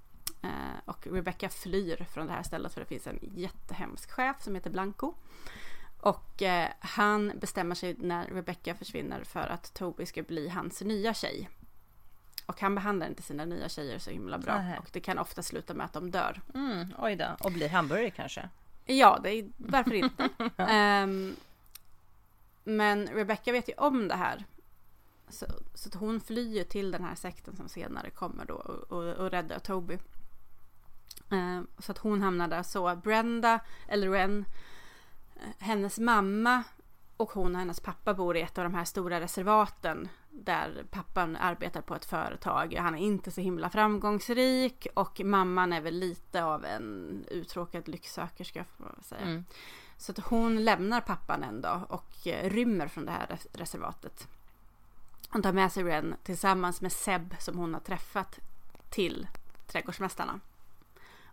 [0.42, 4.54] Eh, och Rebecca flyr från det här stället för det finns en jättehemsk chef som
[4.54, 5.14] heter Blanco.
[6.00, 11.14] Och eh, han bestämmer sig när Rebecca försvinner för att Toby ska bli hans nya
[11.14, 11.48] tjej.
[12.46, 14.54] Och han behandlar inte sina nya tjejer så himla bra.
[14.54, 14.78] Nähä.
[14.78, 16.40] Och det kan ofta sluta med att de dör.
[16.54, 17.36] Mm, oj då.
[17.40, 18.48] Och blir hamburgare kanske.
[18.84, 20.28] Ja, det är, varför inte?
[20.56, 21.36] Ehm,
[22.64, 24.44] men Rebecca vet ju om det här.
[25.28, 29.14] Så, så att hon flyr till den här sekten som senare kommer då och, och,
[29.14, 29.98] och räddar Toby.
[31.30, 32.96] Ehm, så att hon hamnar där så.
[32.96, 34.44] Brenda, eller Ren,
[35.36, 36.62] eh, hennes mamma
[37.16, 40.08] och hon och hennes pappa bor i ett av de här stora reservaten
[40.44, 42.74] där pappan arbetar på ett företag.
[42.74, 48.64] Han är inte så himla framgångsrik och mamman är väl lite av en uttråkad lycksökerska
[48.64, 49.20] får man säga.
[49.20, 49.44] Mm.
[49.96, 54.28] Så att hon lämnar pappan en dag och eh, rymmer från det här res- reservatet.
[55.28, 58.38] Hon tar med sig Ren tillsammans med Seb som hon har träffat
[58.90, 59.26] till
[59.66, 60.40] trädgårdsmästarna.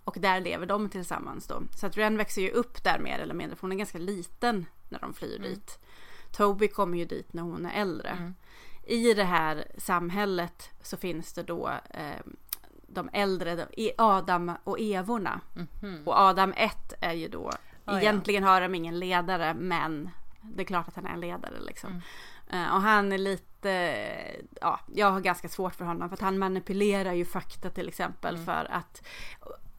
[0.04, 1.64] Och där lever de tillsammans då.
[1.80, 4.66] Så att Ren växer ju upp där mer eller mindre för hon är ganska liten
[4.90, 5.80] när de flyr dit.
[6.32, 8.34] Toby kommer ju dit när hon är äldre.
[8.86, 12.22] I det här samhället så finns det då eh,
[12.88, 15.42] de äldre, de- i Adam och Evorna.
[16.06, 17.52] Och Adam 1 är ju då,
[17.86, 18.02] ja.
[18.02, 20.10] egentligen har de ingen ledare men
[20.42, 22.02] det är klart att han är en ledare liksom.
[22.50, 24.06] Eh, och han är lite,
[24.62, 28.38] ja, jag har ganska svårt för honom för att han manipulerar ju fakta till exempel
[28.38, 29.08] för att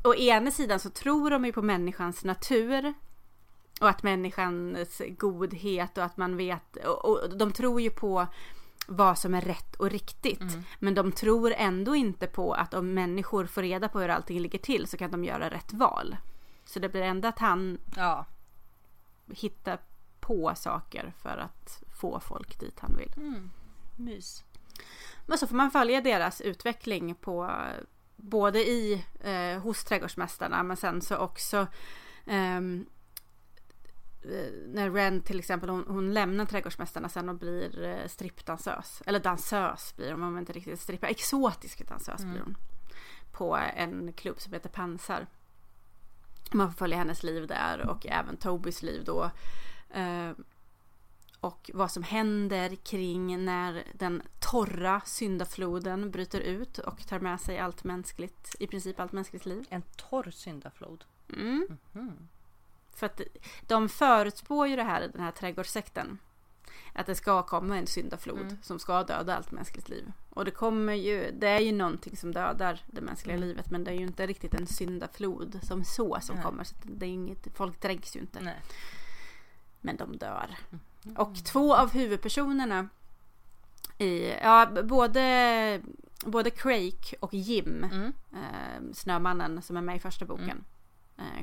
[0.05, 2.95] å ena sidan så tror de ju på människans natur
[3.81, 8.27] och att människans godhet och att man vet och, och de tror ju på
[8.87, 10.41] vad som är rätt och riktigt.
[10.79, 14.59] Men de tror ändå inte på att om människor får reda på hur allting ligger
[14.59, 16.17] till så kan de göra rätt val.
[16.65, 18.27] Så det blir ändå att han Ja.
[19.35, 19.79] hittar
[20.21, 23.13] på saker för att få folk dit han vill.
[23.97, 24.45] Mys.
[25.27, 27.51] Men så får man följa deras utveckling på
[28.17, 31.67] både i eh, hos trädgårdsmästarna men sen så också
[32.27, 32.61] eh,
[34.67, 39.03] när Ren till exempel hon, hon lämnar trädgårdsmästarna sen och blir eh, strippdansös.
[39.07, 41.09] Eller dansös blir hon, om man inte riktigt strippa.
[41.09, 42.57] Exotisk dansös blir hon.
[43.33, 45.27] På en klubb som heter Pansar.
[46.53, 49.31] Man får följa hennes liv där och även Tobys liv då.
[49.91, 50.31] Eh,
[51.41, 57.59] och vad som händer kring när den torra syndafloden bryter ut och tar med sig
[57.59, 59.67] allt mänskligt, i princip allt mänskligt liv.
[59.71, 61.05] En torr syndaflod.
[61.37, 61.79] Mm.
[62.95, 63.21] För att
[63.67, 66.19] de förutspår ju det här, den här trädgårdssekten.
[66.93, 70.13] Att det ska komma en syndaflod som ska döda allt mänskligt liv.
[70.31, 73.91] Och det kommer ju, det är ju någonting som dödar det mänskliga livet men det
[73.91, 76.45] är ju inte riktigt en syndaflod som så som Nej.
[76.45, 76.65] kommer.
[76.65, 78.41] Så det är inget, folk dränks ju inte.
[78.41, 78.61] Nej.
[79.81, 80.57] Men de dör.
[81.17, 82.89] Och två av huvudpersonerna
[83.99, 85.81] i, ja både,
[86.25, 88.13] både Craig och Jim, Mm.
[88.33, 90.55] eh, Snömannen som är med i första boken, eh,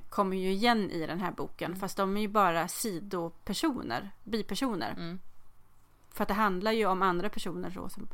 [0.10, 1.76] kommer ju igen i den här boken.
[1.76, 4.92] Fast de är ju bara sidopersoner, bipersoner.
[4.92, 5.20] Mm.
[6.10, 8.08] För att det handlar ju om andra personer så som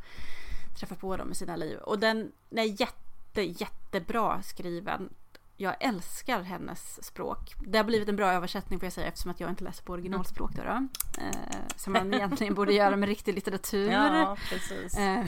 [0.78, 1.78] träffar på dem i sina liv.
[1.78, 5.14] Och den är jätte, jättebra skriven.
[5.60, 7.54] Jag älskar hennes språk.
[7.66, 9.92] Det har blivit en bra översättning får jag säga eftersom att jag inte läser på
[9.92, 10.62] originalspråk då.
[10.62, 10.88] då.
[11.22, 13.90] Eh, som man egentligen borde göra med riktig litteratur.
[13.90, 14.98] Ja, precis.
[14.98, 15.24] Eh,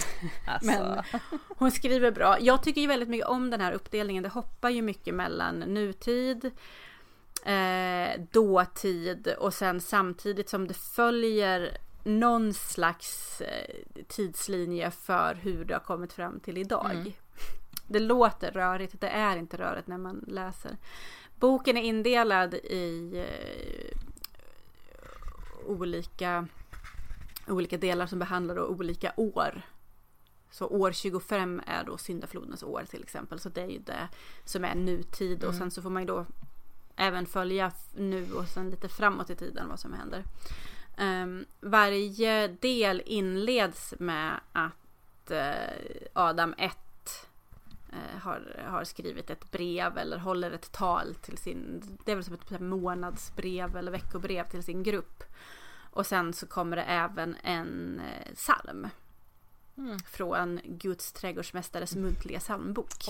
[0.47, 0.66] Alltså.
[0.66, 1.03] men
[1.59, 2.37] hon skriver bra.
[2.41, 4.22] Jag tycker ju väldigt mycket om den här uppdelningen.
[4.22, 6.51] Det hoppar ju mycket mellan nutid,
[7.45, 13.74] eh, dåtid och sen samtidigt som det följer någon slags eh,
[14.09, 16.91] tidslinje för hur det har kommit fram till idag.
[16.91, 17.12] Mm.
[17.93, 20.76] Det låter rörigt, det är inte rörigt när man läser.
[21.38, 23.99] Boken är indelad i eh,
[25.66, 26.47] olika,
[27.49, 29.62] olika delar som behandlar då olika år.
[30.51, 33.41] Så år 25 är då syndaflodens år till exempel.
[33.41, 34.09] Så det är ju det
[34.45, 36.26] som är nutid och sen så får man ju då
[36.97, 40.24] även följa nu och sen lite framåt i tiden vad som händer.
[40.97, 46.76] Ehm, varje del inleds med att eh, Adam 1 eh,
[48.20, 52.34] har, har skrivit ett brev eller håller ett tal till sin, det är väl som
[52.34, 55.22] ett månadsbrev eller veckobrev till sin grupp.
[55.91, 58.88] Och sen så kommer det även en eh, psalm.
[60.07, 63.05] Från Guds trädgårdsmästares muntliga psalmbok.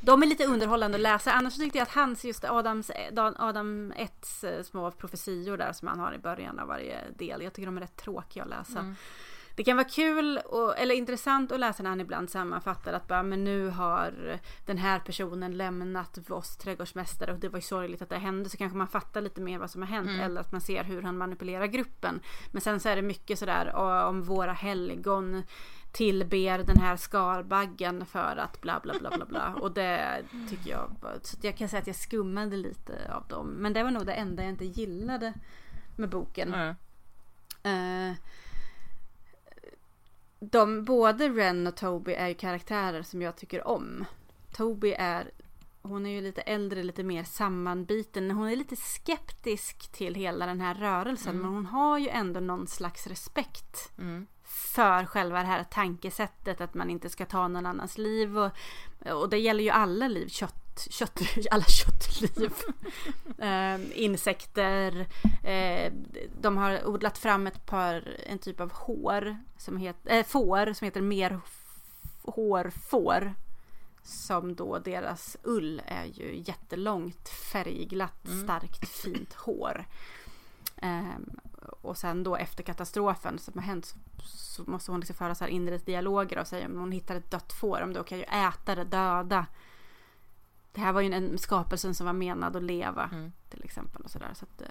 [0.00, 1.32] De är lite underhållande att läsa.
[1.32, 6.14] Annars tyckte jag att hans, just Adams, Adam 1 små profetior där som han har
[6.14, 7.42] i början av varje del.
[7.42, 8.94] Jag tycker de är rätt tråkiga att läsa.
[9.56, 13.22] Det kan vara kul och, eller intressant att läsa när han ibland sammanfattar att bara,
[13.22, 18.08] men nu har den här personen lämnat oss trädgårdsmästare och det var ju sorgligt att
[18.08, 20.60] det hände så kanske man fattar lite mer vad som har hänt eller att man
[20.60, 22.20] ser hur han manipulerar gruppen.
[22.50, 25.42] Men sen så är det mycket sådär "Åh, om våra helgon
[25.92, 30.96] tillber den här skalbaggen för att bla bla bla bla bla och det tycker jag
[31.22, 34.12] så jag kan säga att jag skummade lite av dem men det var nog det
[34.12, 35.34] enda jag inte gillade
[35.96, 36.54] med boken.
[36.54, 36.74] Mm.
[37.62, 38.16] Eh,
[40.38, 44.04] de, både Ren och Toby är ju karaktärer som jag tycker om.
[44.52, 45.30] Toby är,
[45.82, 48.30] hon är ju lite äldre, lite mer sammanbiten.
[48.30, 52.66] Hon är lite skeptisk till hela den här rörelsen men hon har ju ändå någon
[52.66, 54.26] slags respekt Mm.
[54.44, 58.38] för själva det här tankesättet att man inte ska ta någon annans liv.
[58.38, 58.50] Och,
[59.10, 61.20] och det gäller ju alla liv, kött, kött,
[61.50, 62.52] alla köttliv.
[63.38, 65.06] eh, insekter.
[65.44, 65.92] Eh,
[66.40, 70.84] de har odlat fram ett par, en typ av hår som heter, äh, får som
[70.84, 71.40] heter mer
[72.22, 73.34] hårfår.
[74.02, 79.86] Som då deras ull är ju jättelångt färgglatt, starkt, fint hår.
[80.76, 81.30] Ehm,
[81.80, 85.44] och sen då efter katastrofen som har hänt så, så måste hon liksom föra så
[85.44, 88.24] här inre dialoger och säga om hon hittar ett dött får, om då kan ju
[88.24, 89.46] äta det döda.
[90.76, 93.10] Det här var ju en skapelse som var menad att leva
[93.50, 94.30] till exempel och sådär.
[94.34, 94.68] Så att, eh,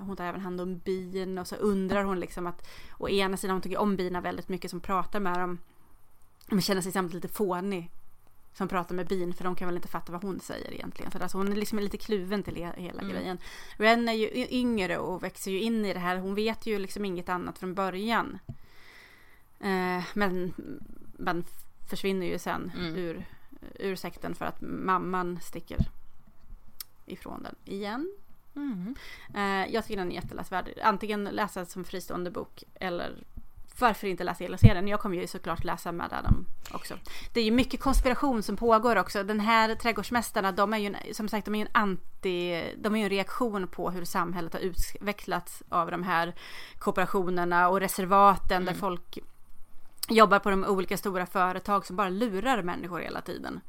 [0.00, 2.68] hon tar även hand om bin och så undrar hon liksom att
[2.98, 5.58] å ena sidan hon tycker om bina väldigt mycket som pratar med dem.
[6.46, 7.90] Men känner sig samtidigt lite fånig.
[8.52, 11.10] Som pratar med bin för de kan väl inte fatta vad hon säger egentligen.
[11.10, 13.38] Så alltså hon är liksom lite kluven till he- hela grejen.
[13.76, 16.16] Ren är ju yngre och växer ju in i det här.
[16.16, 18.38] Hon vet ju liksom inget annat från början.
[19.60, 20.54] Eh, men
[21.18, 21.44] man
[21.90, 23.26] försvinner ju sen ur,
[23.74, 25.78] ur sekten för att mamman sticker
[27.06, 28.12] ifrån den igen.
[29.34, 30.70] Eh, jag tycker den är jätteläsvärd.
[30.82, 33.24] Antingen läsa som fristående bok eller
[33.80, 34.88] varför inte läsa hela serien?
[34.88, 36.94] Jag kommer ju såklart läsa med Adam också.
[37.32, 39.22] Det är ju mycket konspiration som pågår också.
[39.22, 42.94] Den här trädgårdsmästarna, de är ju en, som sagt, de är ju en anti, de
[42.94, 46.34] är ju en reaktion på hur samhället har utvecklats av de här
[46.78, 49.18] kooperationerna och reservaten där folk
[50.08, 53.60] jobbar på de olika stora företag som bara lurar människor hela tiden.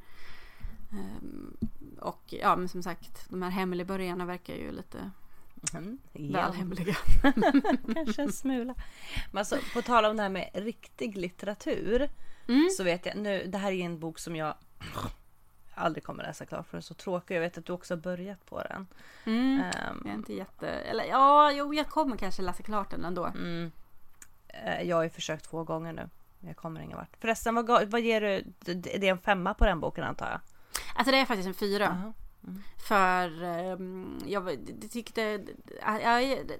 [0.92, 1.56] Ehm,
[2.00, 5.10] och ja, men som sagt, de här hemligborgarna verkar ju lite
[5.74, 6.96] Mm, Väl hemliga.
[7.94, 8.74] Kanske en smula.
[9.32, 12.10] Men alltså, på tal om det här med riktig litteratur.
[12.70, 14.54] Så vet jag nu, det här är en bok som jag
[15.74, 17.36] aldrig kommer läsa klart för den är så tråkig.
[17.36, 18.86] Jag vet att du också har börjat på den.
[19.24, 19.60] Mm.
[19.60, 20.68] Ehm, Jag är inte jätte...
[20.68, 23.26] Eller ja, jo, jag kommer kanske läsa klart den ändå.
[24.48, 26.08] eh, jag har ju försökt två gånger nu.
[26.40, 27.16] Jag kommer ingen vart.
[27.20, 28.44] Förresten, vad, vad ger du?
[28.74, 30.40] Det är en femma på den boken antar jag?
[30.94, 31.84] Alltså det är faktiskt en fyra.
[31.84, 32.12] Jaha.
[32.88, 35.44] För ehm, jag var- det- det tyckte...
[35.86, 36.50] Ja, jag-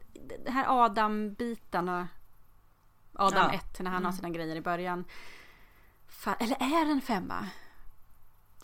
[0.44, 2.08] det här Adam-bitarna.
[3.14, 3.58] Adam Ja.
[3.58, 5.04] 1 när han har sina grejer i början.
[6.08, 7.46] Fa- eller är det en femma?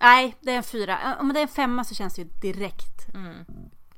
[0.01, 1.17] Nej, det är en fyra.
[1.21, 3.07] Om det är en femma så känns det ju direkt.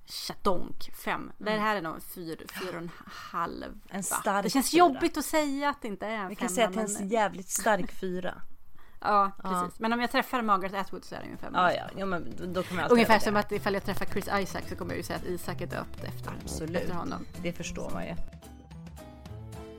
[0.09, 1.33] Chatonk, fem.
[1.39, 4.79] Det här är nog en fyra, fyra och en stark Det känns fyra.
[4.79, 6.47] jobbigt att säga att det inte är en Vi femma.
[6.49, 8.43] kan säga att det är en jävligt stark fyra.
[9.01, 9.81] Ja, precis.
[9.81, 11.73] Men om jag träffar Margaret Atwood så är det ju en femma.
[11.75, 13.41] Ja, ja, ja men då- kommer jag Ungefär som det.
[13.41, 16.05] att ifall jag träffar Chris Isaac så kommer jag ju säga att Isaac är döpt
[16.05, 16.83] efter, Absolut.
[16.83, 17.27] efter honom.
[17.43, 18.15] Det förstår man ju.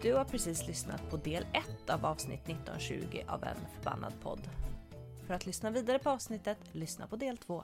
[0.01, 4.49] Du har precis lyssnat på del 1 av avsnitt 1920 av En förbannad podd.
[5.27, 7.63] För att lyssna vidare på avsnittet, lyssna på del 2.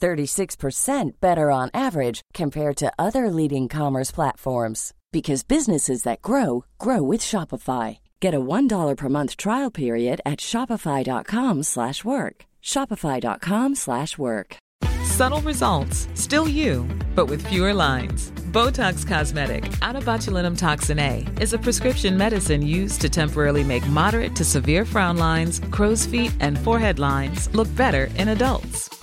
[0.00, 7.02] 36% better on average compared to other leading commerce platforms because businesses that grow grow
[7.02, 7.98] with Shopify.
[8.20, 12.36] Get a $1 per month trial period at shopify.com/work.
[12.62, 14.56] shopify.com/work.
[15.16, 16.84] Subtle results, still you,
[17.14, 18.32] but with fewer lines.
[18.52, 23.86] Botox Cosmetic, out of botulinum toxin A, is a prescription medicine used to temporarily make
[23.86, 28.90] moderate to severe frown lines, crow's feet, and forehead lines look better in adults.